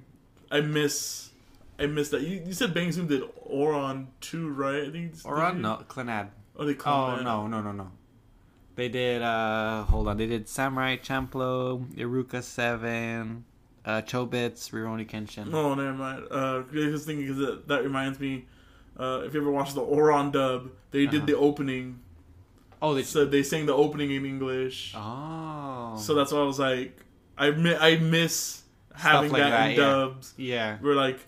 [0.51, 1.31] I miss
[1.79, 2.23] I miss that.
[2.23, 4.83] You, you said Bang Zoom did Ouran too, right?
[4.89, 5.07] I think.
[5.13, 6.31] it's- Or did no Clannad.
[6.57, 7.91] Oh, they call Oh no no no no.
[8.77, 10.17] They did uh hold on.
[10.17, 13.45] They did Samurai Champloo, Eureka Seven,
[13.85, 15.53] uh Chobits, Rurouni Kenshin.
[15.53, 16.25] Oh, never mind.
[16.31, 18.47] Uh, I was thinking because that, that reminds me.
[18.99, 21.27] Uh, if you ever watched the Ouran dub, they did Uh-huh.
[21.27, 21.99] the opening.
[22.81, 23.03] Oh, they.
[23.03, 24.95] So they sang the opening in English.
[24.97, 25.97] oh.
[25.99, 26.97] So that's why I was like,
[27.37, 28.63] I mi- I miss
[28.95, 29.77] having like that, that, in yeah.
[29.85, 30.35] dubs.
[30.37, 30.79] yeah.
[30.79, 31.19] Where like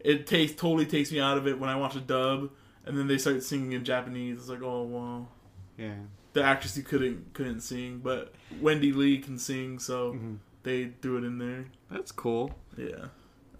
[0.00, 2.50] it takes totally takes me out of it when I watch a dub,
[2.86, 4.38] and then they start singing in Japanese.
[4.38, 5.28] It's like, oh wow.
[5.76, 5.94] Yeah.
[6.34, 10.38] the actress who couldn't couldn't sing, but Wendy Lee can sing, so Mhm.
[10.64, 11.66] they threw it in there.
[11.90, 12.56] That's cool.
[12.76, 13.06] Yeah.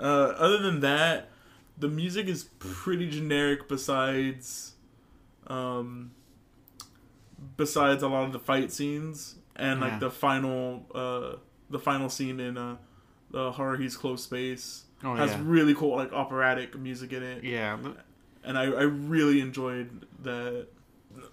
[0.00, 1.28] Uh, other than that,
[1.78, 3.68] the music is pretty generic.
[3.68, 4.74] Besides,
[5.46, 6.10] um,
[7.56, 11.36] besides a lot of the fight scenes and like the final uh
[11.70, 12.76] the final scene in uh
[13.30, 15.40] the Haruhi's close space Oh has yeah.
[15.44, 17.78] really cool like operatic music in it Yeah.
[18.44, 20.66] And I, I really enjoyed that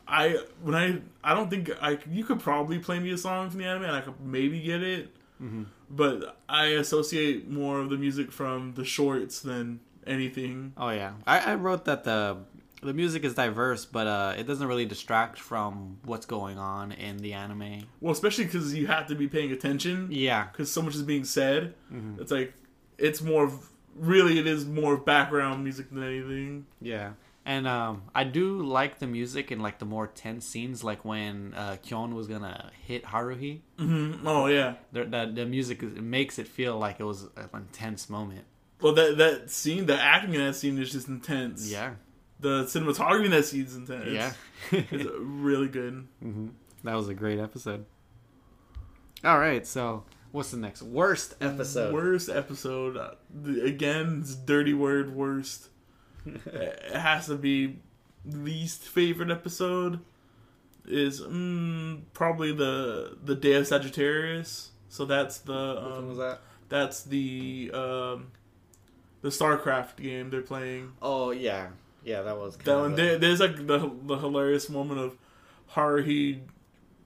[0.07, 3.59] I when I I don't think I you could probably play me a song from
[3.59, 5.09] the anime and I could maybe get it
[5.41, 5.66] mhm.
[5.89, 11.14] but I associate more of the music from the shorts than anything Oh yeah.
[11.28, 12.38] I, I wrote that the
[12.84, 17.18] the music is diverse, but uh, it doesn't really distract from what's going on in
[17.18, 17.84] the anime.
[18.01, 20.47] well especially because you have to be paying attention Yeah.
[20.51, 22.20] because so much is being said Mhm.
[22.20, 22.53] it's like
[22.97, 27.12] it's more of really it is more background music than anything Yeah.
[27.44, 31.56] And um, I do like the music in like the more tense scenes, like when
[31.56, 33.62] uh, Kyon was gonna hit Haruhi.
[33.80, 37.24] hmm oh yeah The, the, the music is, it makes it feel like it was
[37.36, 38.46] an intense moment.
[38.80, 41.96] well that that scene the acting in that scene is just intense Yeah.
[42.39, 44.34] the cinematography in that scene is intense Yeah.
[44.72, 46.48] it's really good hmm
[46.84, 47.86] That was a great episode.
[49.24, 51.94] All right, so what's the next worst episode?
[51.94, 52.98] Worst episode.
[52.98, 53.12] Uh,
[53.64, 55.70] again, it's dirty word worst.
[56.26, 57.80] it has to be
[58.26, 60.00] least favorite episode.
[60.86, 64.72] Is mm, probably the the Day of Sagittarius.
[64.90, 66.40] So that's the um, was that?
[66.70, 68.32] that's the um,
[69.22, 70.94] the StarCraft game they're playing.
[71.02, 71.68] Oh yeah,
[72.04, 72.58] yeah, that was.
[72.58, 75.18] That one the- there, there's like the the hilarious moment of
[75.74, 76.42] Haruhi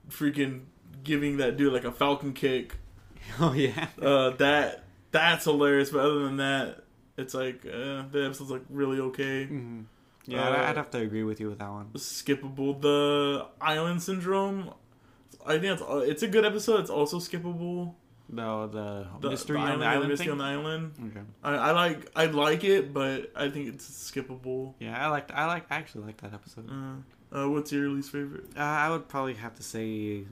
[0.09, 0.61] freaking
[1.03, 2.78] giving that dude like a falcon kick
[3.39, 3.88] Oh yeah.
[4.01, 5.89] uh, that that's hilarious.
[5.89, 6.84] But other than that,
[7.17, 9.82] it's like uh, the episode's like really okay, hmm
[10.26, 11.88] Yeah, Uh, I'd- have to agree with you with that one.
[11.95, 12.80] skippable.
[12.82, 14.71] The Island Syndrome,
[15.45, 16.80] I think it's uh, it's a good episode.
[16.82, 17.93] It's also skippable.
[18.28, 20.32] No, the, The, mystery the on the yeah, island mystery thing.
[20.32, 20.93] on the island.
[21.11, 21.26] Okay.
[21.43, 24.73] I, I like I like it, but I think it's skippable.
[24.80, 25.32] Yeah, I liked.
[25.32, 25.65] I like.
[25.69, 26.67] I actually like that episode.
[26.67, 28.45] Uh, uh, what's your least favorite?
[28.57, 30.23] Uh, I would probably have to say,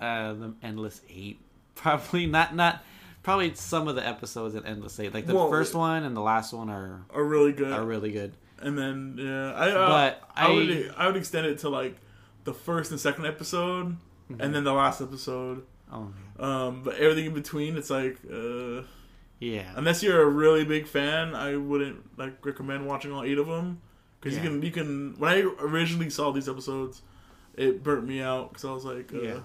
[0.00, 1.40] uh, the Endless Eight.
[1.74, 2.54] Probably not.
[2.54, 2.84] Not.
[3.22, 6.20] Probably some of the episodes in Endless Eight, like the Well, first one and the
[6.20, 7.70] last one, are Are really good.
[7.72, 8.32] are really good.
[8.60, 11.96] and then yeah, I uh, But I, I- would I would extend it to like
[12.44, 13.96] the first and second episode,
[14.40, 15.64] and then the last episode.
[15.92, 16.08] Oh
[16.38, 18.82] Um, but everything in between, it's like, uh,
[19.38, 19.70] yeah.
[19.76, 23.80] unless you're a really big fan, I wouldn't like recommend watching all eight of them
[24.20, 24.42] because Yeah.
[24.44, 25.14] you can you can.
[25.18, 27.02] When I originally saw these episodes,
[27.54, 29.40] it burnt me out because I was like, uh, Yeah.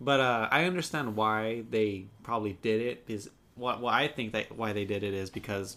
[0.00, 3.04] But uh, I understand why they probably did it.
[3.08, 5.76] Is what what I think that why they did it is because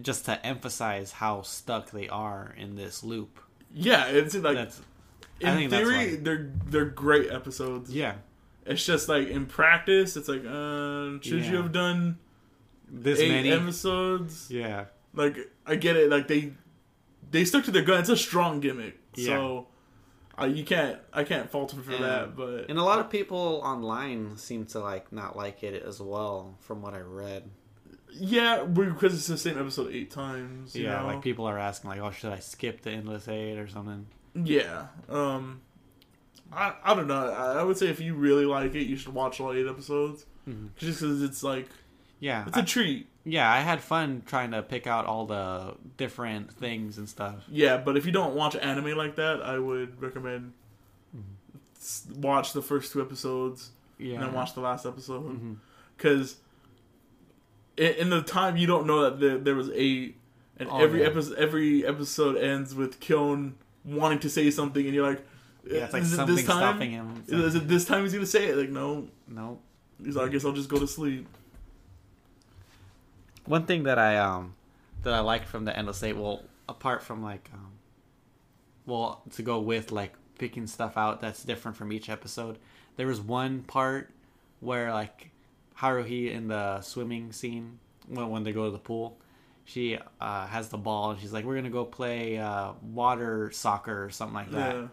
[0.00, 3.40] just to emphasize how stuck they are in this loop.
[3.72, 4.80] yeah, it's like that's
[5.40, 7.90] in theory they're they're great episodes.
[7.94, 8.14] yeah.
[8.66, 12.16] It's just like in practice, it's like, uh, should you have done
[12.88, 13.50] This eight many.
[13.52, 14.50] episodes?
[14.50, 14.86] yeah.
[15.12, 15.36] Like
[15.66, 16.10] I get it.
[16.10, 16.52] Like they
[17.30, 18.00] they stuck to their gun.
[18.00, 18.98] It's a strong gimmick.
[19.16, 19.66] So
[20.40, 22.36] uh, you can't I can't fault them for And- that.
[22.36, 26.56] But And a lot of people online seem to like not like it as well,
[26.60, 27.44] from what I read.
[28.12, 30.74] yeah, because it's the same episode eight times.
[30.76, 31.06] You yeah, know?
[31.08, 34.86] like people are asking, like, "Oh, should I skip the Endless Eight or something?" yeah.
[35.08, 35.60] Um,
[36.52, 37.28] I I don't know.
[37.28, 40.26] I, I would say if you really like it, you should watch all eight episodes.
[40.48, 40.68] Mhm.
[40.76, 41.68] Just because it's like
[42.24, 43.06] Yeah, it's a treat.
[43.24, 47.44] yeah, I had fun trying to pick out all the different things and stuff.
[47.50, 50.52] Yeah, but if you don't watch anime like that, I would recommend
[51.76, 55.24] s- watch the first two episodes Yeah, and then watch the last episode.
[55.34, 55.52] Mm-hmm.
[55.96, 56.36] Because
[57.76, 60.16] in the time you don't know that there, there was eight,
[60.58, 61.08] and Oh, every yeah.
[61.08, 63.54] episode every episode ends with Kyon
[63.84, 65.22] wanting to say something, and you're like,
[65.66, 66.58] Yeah, it's like is it something this time?
[66.58, 67.24] stopping him.
[67.28, 68.56] Is it this time he's gonna say it?
[68.56, 69.08] Like, no.
[69.28, 69.58] no.
[70.02, 71.26] He's like, I guess I'll just go to sleep.
[73.46, 74.54] One thing that I um
[75.02, 77.72] that I liked from the Endless Eight, well, apart from like um,
[78.86, 82.58] well, to go with like picking stuff out that's different from each episode,
[82.96, 84.10] there was one part
[84.60, 85.30] where like
[85.78, 87.78] Haruhi in the swimming scene
[88.08, 89.18] when when they go to the pool,
[89.64, 94.04] she uh, has the ball and she's like, "We're gonna go play uh, water soccer
[94.04, 94.86] or something like that." Yeah.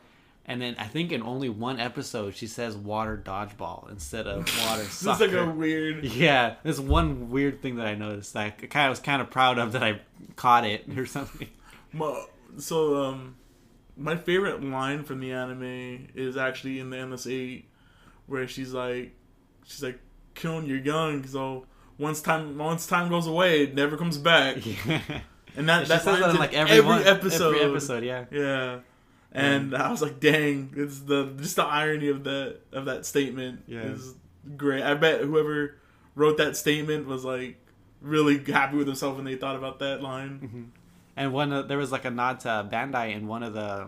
[0.45, 4.83] And then I think in only one episode she says water dodgeball instead of water
[4.83, 5.27] soccer.
[5.27, 6.03] This is like a weird.
[6.03, 9.29] Yeah, there's one weird thing that I noticed that I kind of was kind of
[9.29, 10.01] proud of that I
[10.35, 11.47] caught it or something.
[11.93, 12.25] My,
[12.57, 13.35] so um,
[13.95, 17.69] my favorite line from the anime is actually in the Endless Eight,
[18.27, 19.13] where she's like,
[19.65, 19.99] she's like,
[20.33, 21.65] Kyon, you're young, so
[21.97, 24.57] once time once time goes away, it never comes back.
[24.85, 25.01] yeah.
[25.55, 27.55] And that She that says that in in like every, every one- episode.
[27.55, 28.25] Every episode, yeah.
[28.31, 28.79] Yeah.
[29.33, 33.63] And I was like, dang, it's the just the irony of that of that statement
[33.67, 33.81] Yeah.
[33.83, 34.13] is
[34.57, 34.83] great.
[34.83, 35.75] I bet whoever
[36.15, 37.57] wrote that statement was like
[38.01, 40.71] really happy with himself when they thought about that line.
[41.15, 43.87] And one of, there was like a nod to Bandai in one of the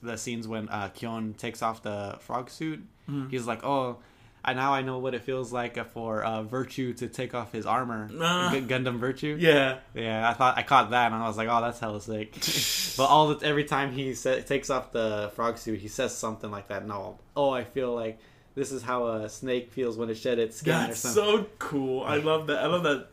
[0.00, 2.82] the scenes when uh, Kyon takes off the frog suit.
[3.10, 3.30] Mhm.
[3.30, 3.98] He's like, "Oh,
[4.44, 7.66] I now I know what it feels like for uh, Virtue to take off his
[7.66, 8.50] armor, Ah.
[8.52, 9.78] Gu- Gundam Virtue." Yeah.
[9.94, 12.32] Yeah, I thought I caught that, and I was like, "Oh, that's hella sick."
[12.96, 16.50] but all the every time he sa- takes off the frog suit, he says something
[16.50, 16.86] like that.
[16.86, 18.18] No, oh, I feel like
[18.54, 22.02] this is how a snake feels when it shed its skin or That's so cool.
[22.04, 22.58] I love that.
[22.62, 23.08] I love that.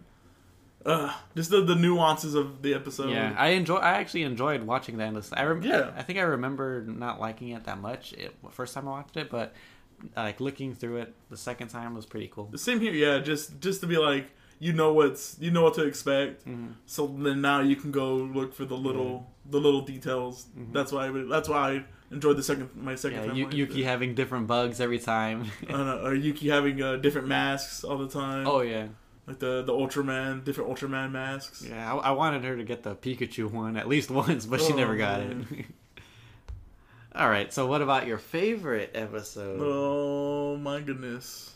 [0.86, 3.10] Uh, just the, the nuances of the episode.
[3.10, 3.78] yeah, I enjoy.
[3.78, 5.06] I actually enjoyed watching that.
[5.06, 5.32] Endless.
[5.34, 5.92] I rem- Yeah.
[5.98, 9.32] I think I remember not liking it that much it, first time I watched it,
[9.32, 9.56] but
[10.16, 12.46] like looking through it the second time was pretty cool.
[12.52, 12.94] The same here.
[12.94, 16.46] Yeah, just just to be like, you know what's you know what to expect.
[16.48, 16.74] Mhm.
[16.86, 20.48] So then now you can go look for the little the little details.
[20.58, 20.74] Mhm.
[20.74, 23.44] That's why I, would- that's why I enjoyed the second my second Yeah, time.
[23.44, 23.86] Watching Yuki it.
[23.86, 25.46] having different bugs every time.
[25.70, 28.48] uh, or Yuki having uh, different masks all the time.
[28.48, 28.88] oh yeah,
[29.28, 31.64] like the the Ultraman, different Ultraman masks.
[31.68, 31.94] yeah.
[31.94, 34.76] I, I wanted her to get the Pikachu one at least once, but she Oh,
[34.78, 35.48] never got man.
[35.52, 35.66] it.
[37.16, 37.52] All right.
[37.54, 39.60] So, what about your favorite episode?
[39.62, 41.54] Oh my goodness.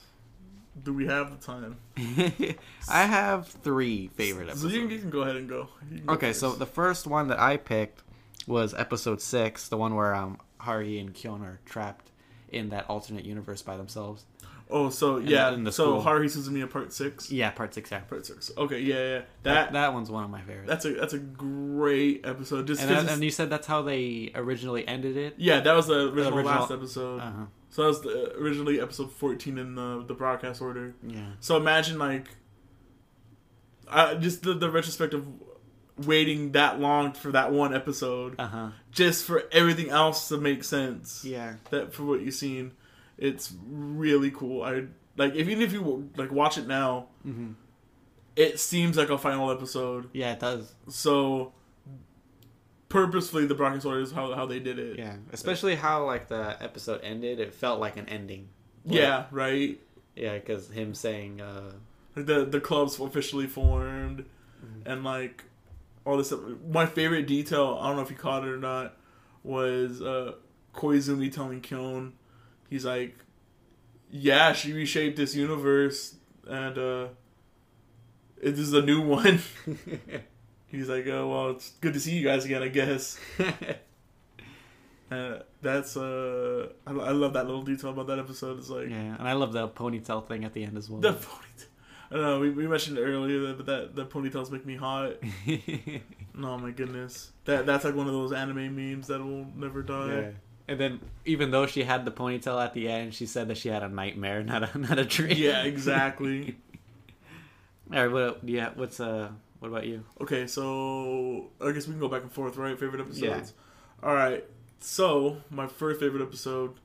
[0.82, 1.78] Do we have the time?
[2.90, 4.74] I have three favorite So episodes.
[4.74, 5.68] you can, you can go ahead and go.
[6.06, 8.02] Go Okay, so the first one that I picked
[8.48, 12.12] was episode six, the one where um Hari and Kyon are trapped
[12.50, 14.24] in that alternate universe by themselves.
[14.70, 16.12] Oh, so in yeah, the- in the so school.
[16.14, 17.32] Haruhi Suzumiya part six.
[17.32, 17.92] Yeah, part six.
[17.92, 18.52] Yeah, Part six.
[18.58, 19.18] Okay, yeah, yeah.
[19.18, 20.68] that That, that one's one of my favorites.
[20.70, 22.68] that's a that's a great episode.
[22.68, 25.36] Just and that, and you said that's how they originally ended it.
[25.38, 27.20] yeah, that was the original, original- last episode.
[27.22, 27.46] Uh huh.
[27.72, 30.96] So that was the, originally episode fourteen in the the broadcast order.
[31.06, 31.32] Yeah.
[31.40, 32.28] So imagine like,
[33.88, 35.26] uh, just the the retrospective
[36.06, 38.70] waiting that long for that one episode Uh huh.
[38.92, 41.24] just for everything else to make sense.
[41.26, 41.56] Yeah.
[41.72, 42.72] That for what you've seen,
[43.20, 44.64] it's really cool.
[44.64, 44.86] I
[45.18, 47.52] like even if you like watch it now, hmm
[48.36, 50.10] it seems like a final episode.
[50.14, 50.74] Yeah, it does.
[50.88, 51.52] So
[52.88, 54.98] purposefully, the order is how how they did it.
[55.00, 57.40] Yeah, especially how like the episode ended.
[57.40, 58.50] It felt like an ending.
[58.86, 59.80] Yeah, right.
[60.16, 61.72] Yeah, because him saying, uh,
[62.16, 64.26] the the club's officially formed,
[64.66, 64.82] Mhm.
[64.92, 65.44] and like
[66.06, 66.28] all this.
[66.28, 66.40] Stuff.
[66.70, 68.96] My favorite detail, I don't know if you caught it or not,
[69.44, 70.34] was uh,
[70.74, 72.14] Koizumi telling Kyon,
[72.70, 73.16] he's like,
[74.12, 76.16] "Yeah, she reshaped this universe,
[76.48, 77.08] and uh,
[78.42, 79.40] it is a new one."
[80.68, 83.20] he's like, "Oh well, it's good to see you guys again, I guess."
[85.12, 88.60] Uh, that's uh, I, I love that little detail about that episode.
[88.60, 91.02] It's like yeah, and I love the ponytail thing at the end as well.
[91.02, 91.66] the ponytail.
[92.12, 92.40] I don't know.
[92.40, 95.14] We, we mentioned it earlier, but that the ponytails make me hot.
[96.42, 100.08] Oh my goodness, that that's like one of those anime memes that will never die.
[100.08, 100.30] yeah.
[100.70, 103.70] And then, even though she had the ponytail at the end, she said that she
[103.70, 105.36] had a nightmare, not a not a dream.
[105.36, 106.56] Yeah, exactly.
[107.94, 108.44] All right, what?
[108.48, 109.30] Yeah, what's uh?
[109.60, 110.06] What about you?
[110.22, 112.80] okay, so I guess we can go back and forth, right?
[112.80, 113.54] Favorite episodes.
[114.02, 114.08] Yeah.
[114.08, 114.46] All right.
[114.80, 116.76] So my first favorite episode,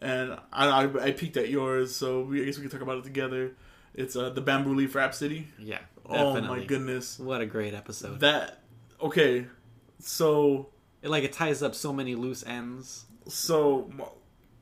[0.00, 2.98] and I I, I peeked at yours, so we I guess we can talk about
[2.98, 3.52] it together.
[3.94, 5.46] It's uh, the Bamboo Leaf Rhapsody.
[5.58, 5.78] Yeah.
[6.04, 8.20] Oh my goodness, What a great episode.
[8.20, 8.58] that.
[9.00, 9.46] Okay,
[10.00, 10.68] so
[11.02, 13.04] it, like it ties up so many loose ends.
[13.28, 14.04] So my,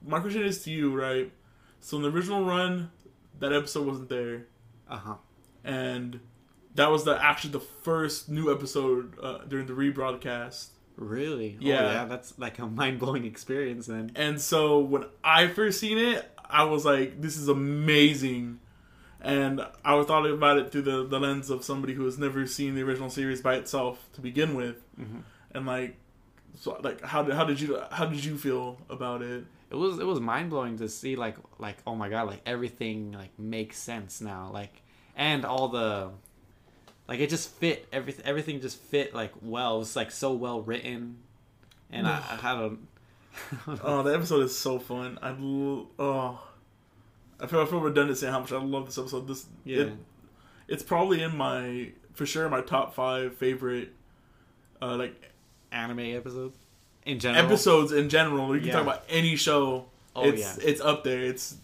[0.06, 1.30] my question is to you, right?
[1.80, 2.90] So in the original run,
[3.38, 4.46] that episode wasn't there,
[4.88, 5.14] Uh huh.
[5.64, 6.20] and
[6.74, 10.68] that was the actually the first new episode uh, during the rebroadcast.
[10.96, 11.56] Really?
[11.58, 11.92] Oh, Yeah.
[11.92, 12.04] yeah.
[12.04, 13.86] That's like a mind blowing experience.
[13.86, 14.12] Then.
[14.14, 18.60] And so when I first seen it, I was like, "This is amazing,"
[19.22, 22.74] and I thought about it through the, the lens of somebody who has never seen
[22.74, 25.22] the original series by itself to begin with, Mhm.
[25.52, 25.96] and like,
[26.58, 29.44] so like, how did how did you how did you feel about it?
[29.70, 33.12] It was it was mind blowing to see like like oh my god like everything
[33.12, 34.82] like makes sense now like
[35.16, 36.10] and all the
[37.06, 40.60] like it just fit everything everything just fit like well it was like so well
[40.62, 41.18] written
[41.92, 42.88] and I, I don't
[43.82, 45.18] Oh, the episode is so fun.
[45.22, 45.30] I
[45.98, 46.40] oh,
[47.38, 49.28] I feel I feel redundant saying how much I love this episode.
[49.28, 49.92] This yeah it,
[50.68, 53.92] it's probably in my for sure my top five favorite
[54.82, 55.14] uh like
[55.72, 56.56] anime episodes
[57.06, 58.54] in general episodes in general.
[58.54, 58.74] You can Yeah.
[58.74, 59.86] talk about any show.
[60.16, 61.20] oh it's yeah it's up there.
[61.20, 61.56] It's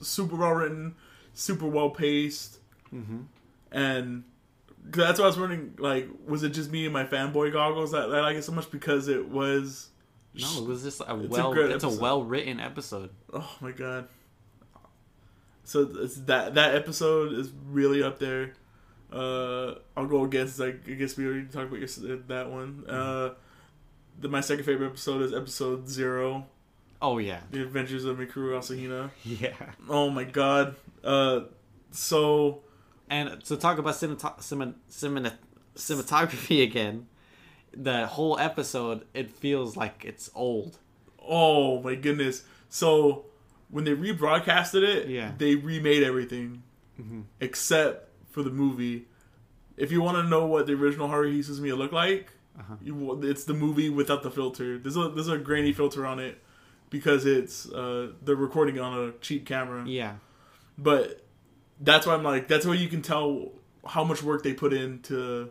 [0.00, 0.94] super well written,
[1.34, 2.58] super well paced,
[2.90, 3.22] hmm
[3.72, 4.24] and
[4.82, 5.74] that's why I was wondering.
[5.78, 8.52] Like, was it just me and my fanboy goggles that, that I like it so
[8.52, 9.88] much because it was?
[10.32, 12.00] no it was just a well it's a episode.
[12.00, 14.06] well written episode Oh my god.
[15.64, 18.54] So it's that that episode is really up there.
[19.12, 22.84] Uh, I'll go against like I guess we already talked about your, that one.
[22.88, 23.30] Uh,
[24.20, 26.46] the, my second favorite episode is episode zero,
[27.02, 29.10] oh yeah The Adventures of Mikuru Asahina.
[29.24, 29.54] yeah
[29.88, 30.76] Oh my god.
[31.02, 31.40] Uh,
[31.90, 32.60] so
[33.08, 35.38] and to talk about cinemat- cinemat- cinemat-
[35.74, 37.06] cinematography again
[37.76, 40.78] the whole episode it feels like it's old.
[41.26, 42.44] Oh my goodness!
[42.68, 43.26] So
[43.70, 45.32] when they rebroadcasted it, Yeah.
[45.38, 46.62] they remade everything
[47.00, 47.24] Mhm.
[47.40, 49.06] except for the movie.
[49.76, 52.74] If you want to know what the original Haruhi Suzumiya looked like, Uh-huh.
[52.82, 54.78] you, it's the movie without the filter.
[54.78, 56.38] There's a there's a grainy filter on it
[56.90, 59.84] because it's uh, they're recording on a cheap camera.
[59.86, 60.14] Yeah.
[60.76, 61.22] But
[61.80, 63.52] that's why I'm like that's where you can tell
[63.86, 65.50] how much work they put into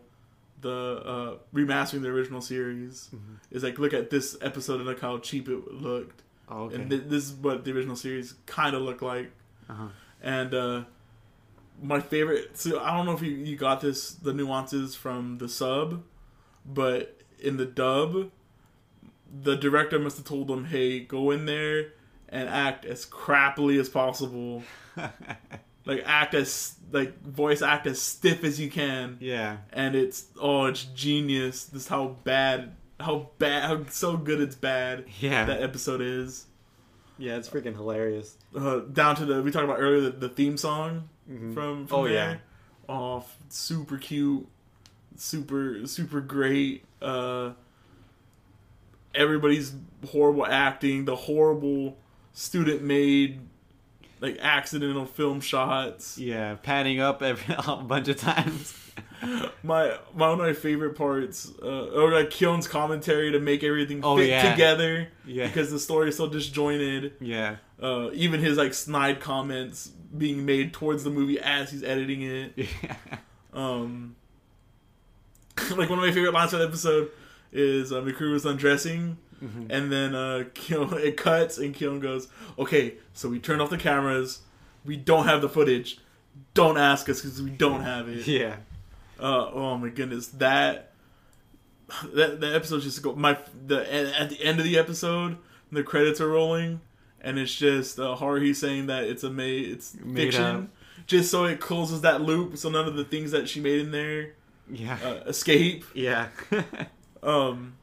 [0.61, 3.09] the uh, remastering the original series.
[3.15, 3.35] Mm-hmm.
[3.55, 6.75] Is like look at this episode and look how cheap it looked, Oh, okay.
[6.75, 9.31] and th- this is what the original series kind of looked like.
[9.69, 9.87] uh-huh.
[10.21, 10.83] And uh,
[11.81, 15.49] my favorite, so I don't know if you, you got this the nuances from the
[15.49, 16.03] sub,
[16.65, 18.31] but in the dub,
[19.41, 21.93] the director must have told them, "Hey, go in there
[22.27, 24.63] and act as crappily as possible."
[25.85, 29.57] like act as like voice act as stiff as you can yeah.
[29.71, 34.55] and it's oh it's genius this is how bad how bad how so good it's
[34.55, 35.45] bad Yeah.
[35.45, 36.45] that episode is
[37.19, 38.35] yeah, it's freaking hilarious.
[38.55, 41.53] uh, down to the we talked about earlier the, the theme song Mhm.
[41.53, 42.13] from, from Oh, there.
[42.13, 42.37] yeah.
[42.87, 44.47] oh super cute
[45.15, 47.51] super super great uh
[49.13, 49.73] everybody's
[50.11, 51.97] horrible acting the horrible
[52.33, 53.41] student made
[54.21, 58.73] like accidental film shots Yeah, panning up every a bunch of times.
[59.21, 59.49] my
[60.13, 64.17] my one of my favorite parts, uh, or like Kyon's commentary to make everything Oh,
[64.17, 64.51] fit yeah.
[64.51, 65.47] together Yeah.
[65.47, 67.13] because the story is so disjointed.
[67.21, 67.57] yeah.
[67.81, 72.53] Uh, even his like snide comments being made towards the movie as he's editing it.
[72.83, 72.95] Yeah.
[73.53, 74.15] Um,
[75.71, 77.09] like one of my favorite lines of the episode
[77.51, 79.17] is uh, Mikuru is undressing.
[79.43, 79.71] Mm-hmm.
[79.71, 82.27] And then uh, it cuts, and Kyon goes,
[82.57, 84.39] "Okay, so we turned off the cameras.
[84.85, 85.99] We don't have the footage.
[86.53, 88.57] Don't ask us because we don't have it." Yeah.
[89.19, 90.91] Uh, oh my goodness, that
[92.13, 93.81] that the episode just go my the
[94.19, 95.37] at the end of the episode,
[95.71, 96.81] the credits are rolling,
[97.21, 100.67] and it's just uh, Haruhi saying that it's a made it's Made fiction, up.
[101.07, 103.91] just so it closes that loop, so none of the things that she made in
[103.91, 104.33] there
[104.69, 104.97] Yeah.
[105.03, 105.85] uh, escape.
[105.93, 106.27] yeah.
[107.21, 107.73] Um.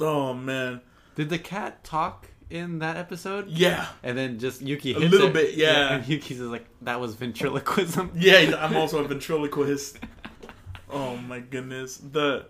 [0.00, 0.80] Oh man,
[1.14, 3.48] Did the cat talk in that episode?
[3.48, 5.32] yeah, And then just Yuki A little it.
[5.34, 5.94] bit, yeah.
[5.94, 8.12] And Yuki's just like, that was ventriloquism.
[8.16, 8.56] yeah.
[8.58, 9.98] I'm also a ventriloquist.
[10.90, 12.46] Oh my goodness, the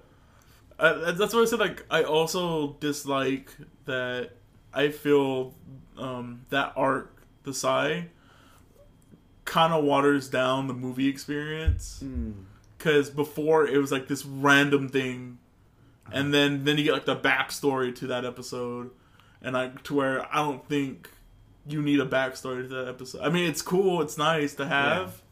[0.78, 1.59] uh, that's what I said.
[1.59, 3.51] Like, I also dislike
[3.86, 4.30] that.
[4.72, 5.55] I feel
[5.96, 8.07] um, that arc, the Sigh,
[9.44, 12.01] kind of waters down the movie experience.
[12.05, 12.44] Mm.
[12.76, 15.38] Because before it was like this random thing,
[16.13, 18.91] and then then you get like the backstory to that episode,
[19.43, 21.11] and like to where I don't think
[21.67, 23.23] you need a backstory to that episode.
[23.23, 25.23] I mean, it's cool, it's nice to have,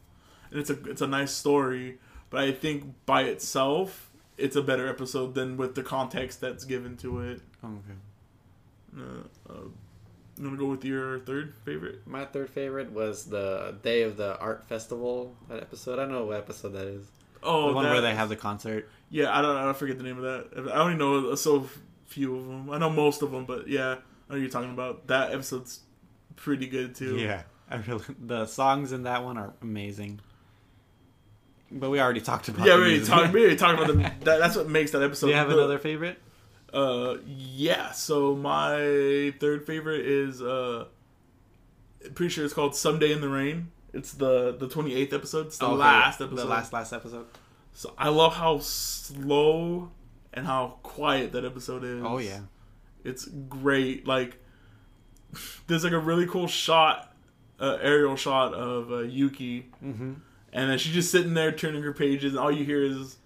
[0.51, 1.97] and it's a it's a nice story,
[2.29, 6.95] but I think by itself it's a better episode than with the context that's given
[6.97, 7.41] to it.
[7.63, 7.97] Okay.
[8.95, 9.01] Uh,
[9.51, 9.53] uh,
[10.37, 12.05] you want to go with your third favorite?
[12.05, 15.35] My third favorite was the day of the art festival.
[15.49, 15.93] That episode.
[15.97, 17.07] I don't know what episode that is.
[17.41, 18.87] Oh, the one where that- they have the concert.
[19.09, 19.55] Yeah, I don't.
[19.55, 20.71] I forget the name of that.
[20.73, 21.67] I only know so
[22.05, 22.69] few of them.
[22.71, 23.95] I know most of them, but yeah,
[24.29, 25.07] I know you're talking about.
[25.07, 25.79] That episode's
[26.35, 27.15] pretty good too.
[27.17, 28.03] Yeah, I really.
[28.19, 30.19] The songs in that one are amazing.
[31.71, 32.65] But we already talked about.
[32.65, 32.75] yeah.
[32.75, 33.33] We already talked.
[33.33, 34.01] We already talked about them.
[34.25, 35.27] That, that's what makes that episode.
[35.27, 36.17] Do you have the- another favorite?
[36.73, 37.91] Uh, yeah.
[37.91, 40.85] So my third favorite is uh,
[42.13, 45.47] pretty sure it's called "Someday in the Rain." It's the the 28th episode.
[45.47, 46.35] It's the Oh, okay, last episode.
[46.37, 47.25] The last last episode.
[47.77, 49.91] So I love how slow
[50.33, 52.01] and how quiet that episode is.
[52.03, 52.39] Oh yeah.
[53.03, 54.07] It's great.
[54.07, 54.37] Like
[55.67, 57.15] there's like a really cool shot,
[57.59, 60.13] uh, aerial shot of uh, Yuki, Mm-hmm.
[60.53, 63.17] and then she's just sitting there turning her pages, and all you hear is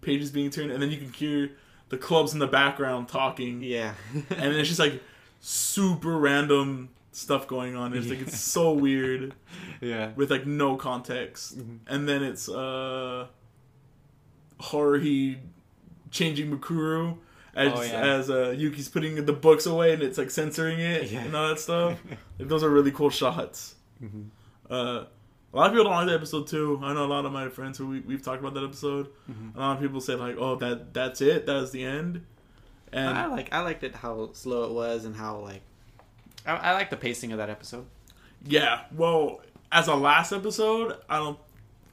[0.00, 1.52] pages being turned, and then you can hear
[1.90, 3.94] the clubs in the background talking, Yeah.
[4.12, 5.00] and then it's just like
[5.38, 7.94] super random stuff going on.
[7.94, 9.34] It's like it's so weird
[9.80, 10.10] yeah.
[10.16, 11.78] with like no context, Mhm.
[11.86, 13.28] and then it's uh
[14.60, 15.38] Haruhi
[16.10, 17.16] changing Makuru
[17.54, 18.04] As, Oh, yeah.
[18.14, 21.20] as uh, Yuki's putting the books away and it's like censoring it Yeah.
[21.24, 21.98] and all that stuff.
[22.38, 23.74] Like, those are really cool shots.
[24.02, 24.28] Mhm.
[24.70, 25.04] Uh,
[25.52, 26.80] a lot of people don't like that episode too.
[26.82, 29.08] I know a lot of my friends who we, we've talked about that episode.
[29.30, 29.56] Mhm.
[29.56, 31.44] A lot of people say like, "Oh, that that's it.
[31.46, 32.24] That was the end."
[32.92, 35.62] And I like I liked it how slow it was and how like
[36.46, 37.84] I, I like the pacing of that episode.
[38.46, 41.38] yeah, well, as a last episode, I don't.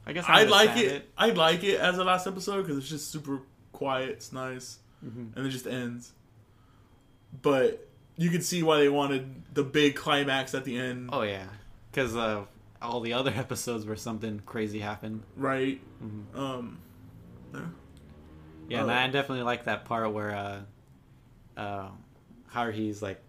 [0.08, 1.10] I guess I I like understand it.
[1.18, 3.42] I like it as a last episode because it's just super
[3.74, 4.10] quiet.
[4.10, 5.36] It's nice, Mhm.
[5.36, 6.14] and it just ends.
[7.42, 11.46] But you can see why they wanted the big climax at the end, Oh yeah,
[11.92, 12.46] because uh,
[12.82, 15.24] all the other episodes where something crazy happened.
[15.36, 15.80] right?
[16.04, 16.38] Mhm.
[16.38, 16.78] Um,
[17.54, 17.60] yeah.
[18.70, 21.90] Yeah, Uh, and I definitely like that part where uh, uh,
[22.54, 23.22] Haruhi's like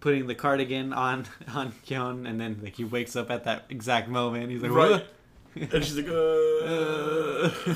[0.00, 4.08] putting the cardigan on on Kyon, and then like he wakes up at that exact
[4.08, 4.50] moment.
[4.50, 5.04] He's like, Right.
[5.72, 7.74] And she's like, uh,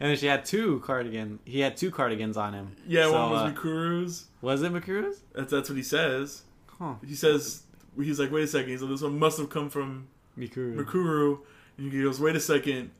[0.00, 1.38] and then she had two cardigan.
[1.44, 2.76] He had two cardigans on him.
[2.86, 4.26] yeah, So, one was uh, Mikuru's.
[4.42, 5.20] Was it Makuru's?
[5.34, 6.42] That's that's what he says.
[6.78, 6.94] Huh.
[7.06, 7.62] He says
[7.96, 8.70] he's like, wait a second.
[8.70, 10.08] He's like, this one must have come from
[10.38, 10.74] Mikuru.
[10.76, 11.38] Mikuru.
[11.78, 12.90] And he goes, wait a second.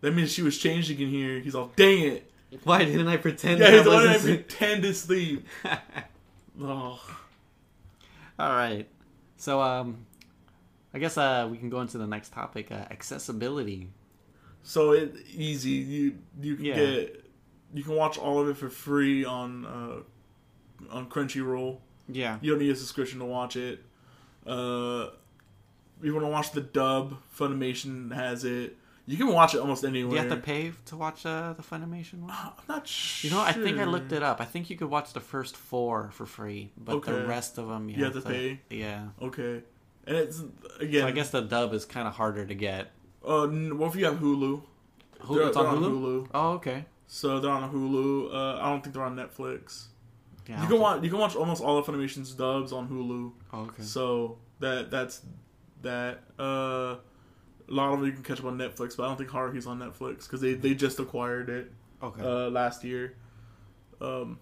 [0.00, 1.40] That means she was changing in here.
[1.40, 2.30] He's all, dang it.
[2.64, 3.60] Why didn't I pretend?
[3.60, 5.46] Yeah, that he's wasn't- that pretend to sleep.
[6.58, 6.98] Oh.
[8.38, 8.86] All right.
[9.36, 10.06] So um,
[10.96, 12.72] I guess uh we can go into the next topic.
[12.72, 13.90] Uh, accessibility.
[14.62, 15.70] So it easy.
[15.70, 16.74] You you can Yeah.
[16.76, 17.24] get
[17.74, 19.96] you can watch all of it for free on uh,
[20.96, 21.78] on Crunchyroll.
[22.08, 22.38] Yeah.
[22.40, 23.84] You don't need a subscription to watch it.
[24.46, 25.10] Uh,
[26.02, 28.76] you want to watch the dub, Funimation has it.
[29.08, 30.14] You can watch it almost Do anywhere.
[30.14, 32.30] you have to pay to watch uh, the Funimation one?
[32.32, 33.28] I'm not sure.
[33.30, 34.40] You know, I think I looked it up.
[34.40, 37.88] I think you could watch the first four for free, but the rest of them
[37.88, 38.60] you, You have to pay?
[38.70, 39.08] Yeah.
[39.22, 39.62] Okay,
[40.06, 40.42] and it's
[40.80, 41.02] again.
[41.02, 42.90] So I guess the dub is kind of harder to get.
[43.26, 44.62] Uh, n- what if you have Hulu?
[45.20, 46.00] Who, They're- it's on they're Hulu?
[46.24, 46.28] Hulu.
[46.34, 46.84] Oh, okay.
[47.08, 48.32] So they're on Hulu.
[48.34, 49.86] Uh, I don't think they're on Netflix.
[50.48, 51.02] Yeah, you can watch.
[51.02, 53.32] You can watch almost all of Funimation's dubs on Hulu.
[53.52, 53.82] Oh, okay.
[53.82, 55.22] So that that's
[55.82, 56.20] that.
[56.38, 56.96] Uh,
[57.68, 59.66] a lot of it you can catch up on Netflix, but I don't think Haruhi's
[59.66, 62.22] on Netflix because they, they just acquired it Okay.
[62.22, 63.16] uh, last year.
[64.00, 64.38] Um,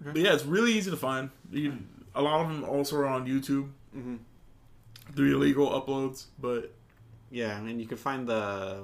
[0.00, 0.12] Okay.
[0.12, 1.28] but yeah, it's really easy to find.
[1.50, 1.74] You,
[2.14, 4.16] a lot of them also are on YouTube hmm
[5.14, 6.74] through illegal uploads, but
[7.30, 8.82] Yeah, and you can find the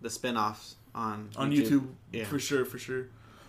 [0.00, 2.24] the spin-offs on on YouTube, Yeah.
[2.24, 3.06] for sure, for sure.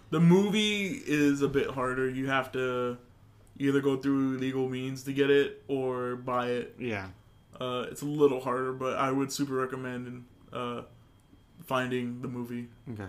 [0.09, 2.09] The movie is a bit harder.
[2.09, 2.97] You have to
[3.57, 6.75] either go through legal means to get it or buy it.
[6.79, 7.09] Yeah.
[7.59, 10.81] Uh, it's a little harder, but I would super recommend uh,
[11.65, 12.67] finding the movie.
[12.91, 13.07] Okay.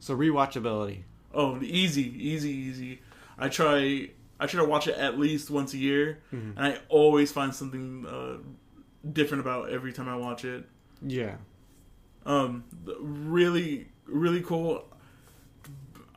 [0.00, 1.02] So rewatchability.
[1.34, 3.00] Oh, easy, easy, easy.
[3.38, 4.10] I try.
[4.42, 6.56] I try to watch it at least once a year, Mhm.
[6.56, 8.38] and I always find something uh,
[9.12, 10.68] different about every time I watch it.
[11.00, 11.36] Yeah.
[12.26, 12.64] Um,
[13.00, 14.84] really, really cool.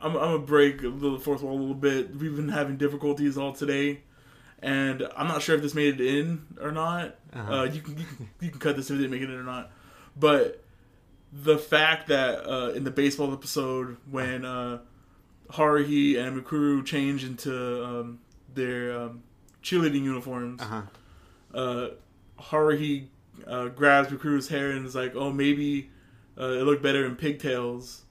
[0.00, 2.14] I'm, I'm gonna break the fourth wall a little bit.
[2.16, 4.00] We've been having difficulties all today,
[4.60, 7.16] and I'm not sure if this made it in or not.
[7.32, 7.52] Uh-huh.
[7.60, 9.36] Uh, you can you can, you can cut this if it didn't make it in
[9.36, 9.70] or not.
[10.18, 10.62] But
[11.32, 14.78] the fact that uh, in the baseball episode when uh,
[15.50, 18.18] Haruhi and Mikuru change into um,
[18.54, 19.22] their um,
[19.62, 20.82] cheerleading uniforms, Uh-huh.
[21.54, 21.88] uh,
[22.40, 23.06] Haruhi
[23.46, 25.90] uh, grabs Mikuru's hair and is like, "Oh, maybe
[26.38, 28.02] uh, it looked better in pigtails."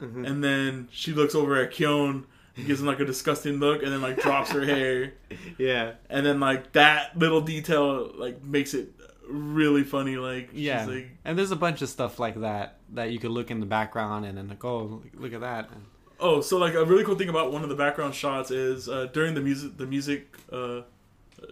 [0.00, 0.26] Mhm.
[0.26, 2.26] And then she looks over at Kyon
[2.56, 5.14] and gives him like a disgusting look, and then like drops her hair,
[5.58, 5.92] Yeah.
[6.10, 8.92] and then like that little detail like makes it
[9.28, 10.16] really funny.
[10.16, 10.84] Like, she's Yeah.
[10.86, 13.66] like, And there's a bunch of stuff like that that you could look in the
[13.66, 15.70] background and then like, oh, look at that.
[15.72, 15.84] And,
[16.26, 19.06] Oh, so like a really cool thing about one of the background shots is uh,
[19.12, 20.80] during the music, the music, uh,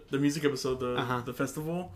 [0.09, 1.21] the music episode, the Uh-huh.
[1.29, 1.91] the festival,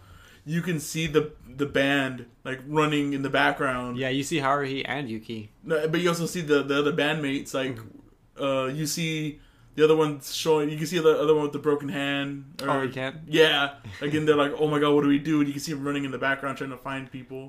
[0.45, 1.23] you can see the
[1.61, 3.97] the band like running in the background.
[3.97, 5.49] yeah, you see Haruhi and Yuki.
[5.63, 7.53] No, but you also see the the other bandmates.
[7.61, 8.43] Like, Mm-hmm.
[8.47, 9.39] uh, you see
[9.75, 10.69] the other one showing.
[10.69, 12.30] You can see the other one with the broken hand.
[12.63, 13.21] Or, Oh, you can?
[13.28, 13.61] Yeah.
[14.01, 15.84] Again, they're like, "Oh my god, what do we do?" And you can see him
[15.89, 17.43] running in the background trying to find people.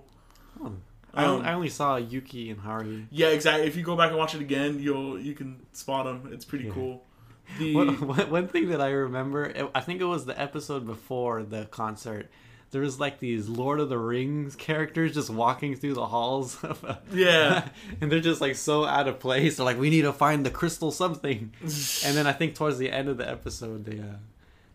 [0.62, 0.72] Oh.
[1.14, 3.06] I, Um, I only saw Yuki and Haruhi.
[3.10, 3.66] Yeah, exactly.
[3.66, 6.30] If you go back and watch it again, you'll you can spot them.
[6.32, 6.72] It's pretty Yeah.
[6.74, 7.04] cool.
[7.58, 11.42] The One, one- one thing that I remember, I think it was the episode before
[11.42, 12.28] the concert.
[12.72, 16.62] There was like these Lord of the Rings characters just walking through the halls.
[16.62, 17.66] Of, Yeah.
[18.02, 19.56] and they're just like so out of place.
[19.56, 21.54] They're like, we need to find the crystal something.
[21.62, 24.16] And then I think towards the end of the episode, they uh,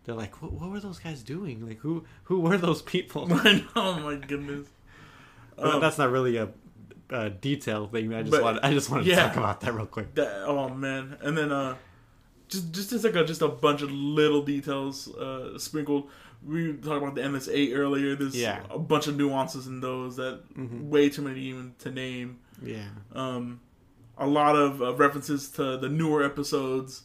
[0.06, 1.68] they're like, what, what were those guys doing?
[1.68, 3.28] Like, who who were those people?
[3.76, 4.66] Oh my goodness.
[5.58, 6.50] Um, That's not really a,
[7.10, 8.14] a detail thing.
[8.14, 9.16] I just But- want I just wanted yeah.
[9.16, 10.14] to talk about that real quick.
[10.16, 11.76] That, oh man, and then uh,
[12.48, 16.10] just just like a, just a bunch of little details uh, sprinkled.
[16.46, 18.16] We talked about the Endless Eight earlier.
[18.16, 18.64] There's Yeah.
[18.70, 20.90] a bunch of nuances in those that Mhm.
[20.90, 22.40] way too many even to name.
[22.62, 22.90] Yeah.
[23.14, 23.62] Um,
[24.18, 27.04] a lot of uh, references to the newer episodes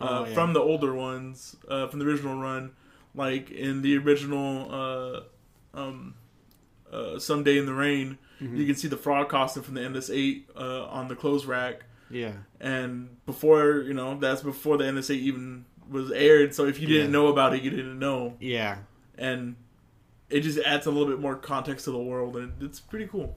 [0.00, 0.34] uh, Oh, yeah.
[0.34, 2.70] from the older ones uh, from the original run,
[3.14, 6.14] like in the original uh, um,
[6.92, 8.56] uh, "Someday in the Rain." Mhm.
[8.56, 11.82] You can see the frog costume from the Endless Eight uh, on the clothes rack
[12.10, 12.32] Yeah.
[12.60, 16.54] and before you know that's before the Endless Eight even was aired.
[16.54, 17.12] So if you didn't Yeah.
[17.12, 18.78] know about it, you didn't know, Yeah.
[19.16, 19.56] and
[20.30, 23.36] it just adds a little bit more context to the world, and it's pretty cool.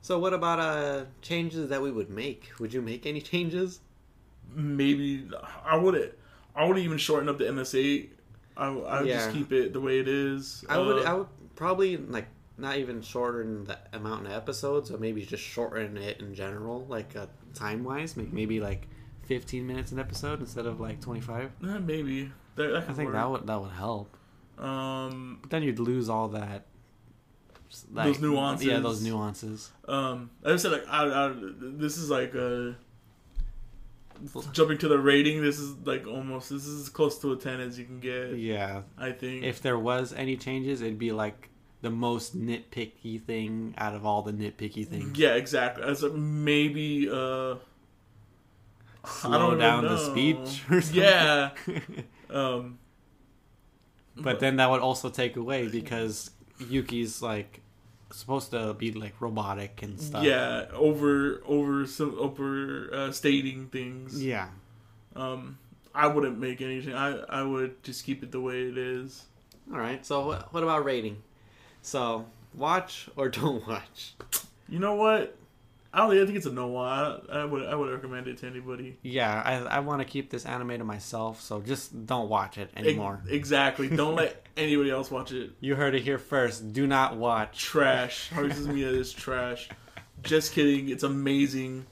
[0.00, 2.50] So what about uh changes that we would make?
[2.58, 3.80] Would you make any changes?
[4.54, 5.28] Maybe
[5.64, 6.14] I would
[6.54, 8.12] I would even shorten up the Endless Eight.
[8.56, 9.16] I I would Yeah.
[9.18, 10.64] just keep it the way it is.
[10.68, 12.26] I would Uh, I would probably like
[12.58, 17.16] not even shorten the amount of episodes, or maybe just shorten it in general, like
[17.16, 18.88] uh, time wise, make maybe like
[19.22, 21.50] fifteen minutes an episode instead of like twenty five.
[21.66, 22.30] Eh, maybe.
[22.56, 23.14] That, that I think work.
[23.14, 24.16] that would that would help.
[24.58, 26.66] Um, But then you'd lose all that.
[27.90, 28.66] Those nuances.
[28.66, 29.70] Yeah, those nuances.
[29.88, 32.72] um, I just said like I, I, this is like uh
[34.52, 35.42] jumping to the rating.
[35.42, 38.36] This is like almost this is as close to a ten as you can get.
[38.36, 38.82] Yeah.
[38.98, 39.44] I think.
[39.44, 41.48] If there was any changes, it'd be like
[41.80, 45.18] the most nitpicky thing out of all the nitpicky things.
[45.18, 45.82] yeah, exactly.
[45.84, 47.56] As a, maybe uh,
[49.04, 50.62] Slow down the speech.
[50.70, 51.02] Or something.
[51.02, 51.50] Yeah.
[52.30, 52.78] Um,
[54.16, 57.61] But then that would also take away because Yuki's like
[58.14, 60.24] supposed to be like robotic and stuff.
[60.24, 64.22] yeah, over over some over uh, stating things.
[64.22, 64.48] Yeah.
[65.16, 65.58] Um,
[65.94, 66.94] I wouldn't make anything.
[66.94, 69.24] I I would just keep it the way it is.
[69.72, 70.04] All right.
[70.04, 71.22] So what, what about rating?
[71.82, 74.14] So watch or don't watch.
[74.68, 75.36] You know what?
[75.94, 76.10] I don't.
[76.10, 76.76] think- I think it's a no.
[76.76, 77.66] I, I would.
[77.66, 78.98] I would recommend it to anybody.
[79.02, 82.70] Yeah, I I want to keep this anime to myself, so just don't watch it
[82.76, 83.20] anymore.
[83.24, 83.88] Ex- exactly.
[83.96, 85.50] Don't let anybody else watch it.
[85.60, 86.72] You heard it here first.
[86.72, 87.58] Do not watch.
[87.60, 88.30] Trash.
[88.34, 89.68] Haruhi Suzumiya is trash.
[90.22, 90.88] Just kidding.
[90.88, 91.84] It's amazing.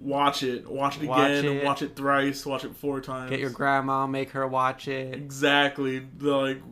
[0.00, 0.70] Watch it.
[0.70, 1.56] Watch it Watch again.
[1.56, 1.64] it.
[1.64, 2.46] Watch it thrice.
[2.46, 3.30] Watch it four times.
[3.30, 5.14] Get your grandma, make her watch it.
[5.14, 6.06] exactly.
[6.20, 6.62] Like.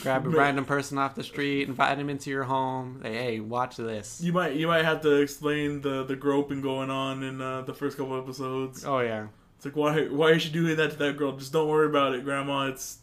[0.00, 3.00] Grab a random person off the street, invite them into your home.
[3.02, 4.20] Say, hey, watch this.
[4.20, 4.56] You might.
[4.56, 8.18] You might have to explain the the groping going on in uh, the first couple
[8.18, 8.84] episodes.
[8.84, 9.28] Oh yeah.
[9.56, 11.36] It's like why why is she doing that to that girl?
[11.36, 12.68] Just don't worry about it, Grandma.
[12.68, 12.98] It's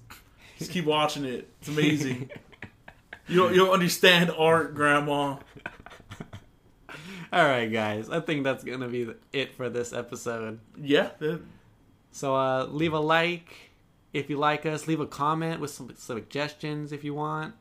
[0.58, 1.50] just keep watching it.
[1.60, 2.30] It's amazing.
[3.28, 5.38] you don't you don't understand art, Grandma.
[7.34, 8.10] All right, guys.
[8.10, 10.60] I think that's gonna be it for this episode.
[10.80, 11.12] Yeah,
[12.12, 13.71] So uh, leave a like
[14.14, 14.88] if you like us.
[14.88, 17.54] Leave a comment with some suggestions if you want.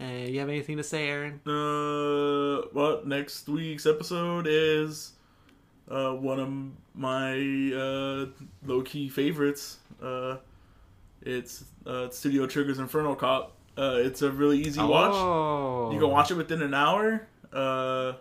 [0.00, 1.40] Uh, you have anything to say, Aaron?
[1.46, 5.12] Uh, well, next week's episode is
[5.90, 6.48] uh one of
[6.94, 7.32] my
[7.74, 8.26] uh
[8.66, 9.78] low key favorites.
[10.02, 10.36] Uh,
[11.22, 13.54] it's uh Studio Trigger's Inferno Cop.
[13.76, 15.12] Uh, it's a really easy watch.
[15.14, 15.90] Oh.
[15.92, 17.26] You can watch it within an hour.
[17.52, 18.12] Uh,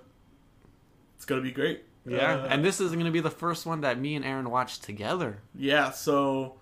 [1.15, 1.83] it's gonna be great.
[2.05, 4.49] Yeah, Uh, and this is going to be the first one that me and Aaron
[4.49, 5.39] watched together.
[5.53, 6.55] Yeah, so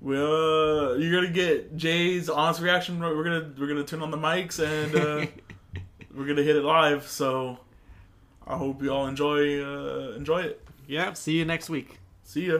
[0.00, 2.98] we'll uh, you're gonna get Jay's honest reaction.
[3.00, 5.26] We're gonna we're gonna turn on the mics and uh,
[6.14, 7.06] we're gonna hit it live.
[7.06, 7.58] So
[8.46, 10.66] I hope you all enjoy uh, enjoy it.
[10.86, 11.98] yeah, see you next week.
[12.24, 12.58] See ya.